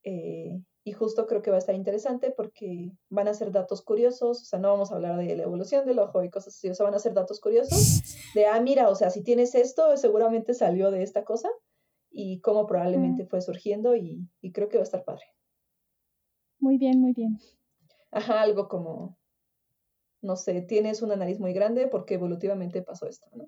[0.03, 4.43] Eh, y justo creo que va a estar interesante porque van a ser datos curiosos,
[4.43, 6.75] o sea, no vamos a hablar de la evolución del ojo y cosas así, o
[6.75, 8.03] sea, van a ser datos curiosos
[8.35, 11.49] de, ah, mira, o sea, si tienes esto, seguramente salió de esta cosa
[12.11, 15.25] y cómo probablemente fue surgiendo y, y creo que va a estar padre.
[16.61, 17.39] Muy bien, muy bien.
[18.17, 19.19] Ajá, algo como,
[20.23, 23.45] no sé, tienes una nariz muy grande porque evolutivamente pasó esto, ¿no?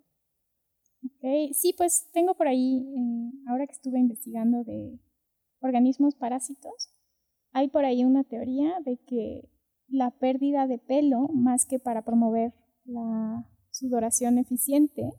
[1.07, 4.99] Ok, sí, pues tengo por ahí, eh, ahora que estuve investigando de
[5.61, 6.93] organismos parásitos,
[7.53, 9.49] hay por ahí una teoría de que
[9.89, 12.53] la pérdida de pelo, más que para promover
[12.85, 15.15] la sudoración eficiente,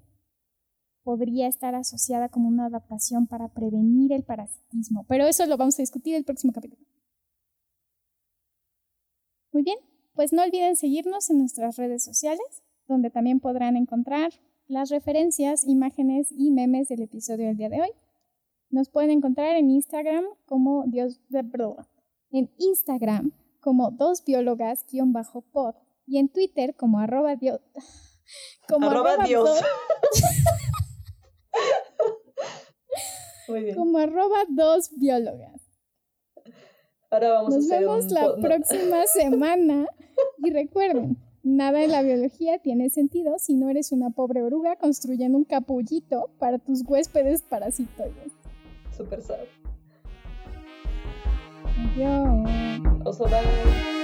[1.01, 5.05] podría estar asociada como una adaptación para prevenir el parasitismo.
[5.07, 6.85] Pero eso lo vamos a discutir el próximo capítulo.
[9.51, 9.77] Muy bien,
[10.13, 14.31] pues no olviden seguirnos en nuestras redes sociales, donde también podrán encontrar
[14.67, 17.91] las referencias, imágenes y memes del episodio del día de hoy.
[18.69, 21.87] Nos pueden encontrar en Instagram como Dios, perdón,
[22.31, 25.75] en Instagram como dos biólogas-pod
[26.05, 27.61] y en Twitter como arroba dios.
[28.67, 29.49] Como arroba, dios.
[33.47, 33.75] Muy bien.
[33.77, 35.68] Como arroba dos biólogas.
[37.11, 39.87] Ahora vamos Nos a hacer vemos la próxima semana
[40.37, 45.37] y recuerden, nada en la biología tiene sentido si no eres una pobre oruga construyendo
[45.37, 48.33] un capullito para tus huéspedes parasitoides.
[48.95, 49.37] Super sad.
[51.95, 53.17] Adiós.
[53.19, 53.98] Bye.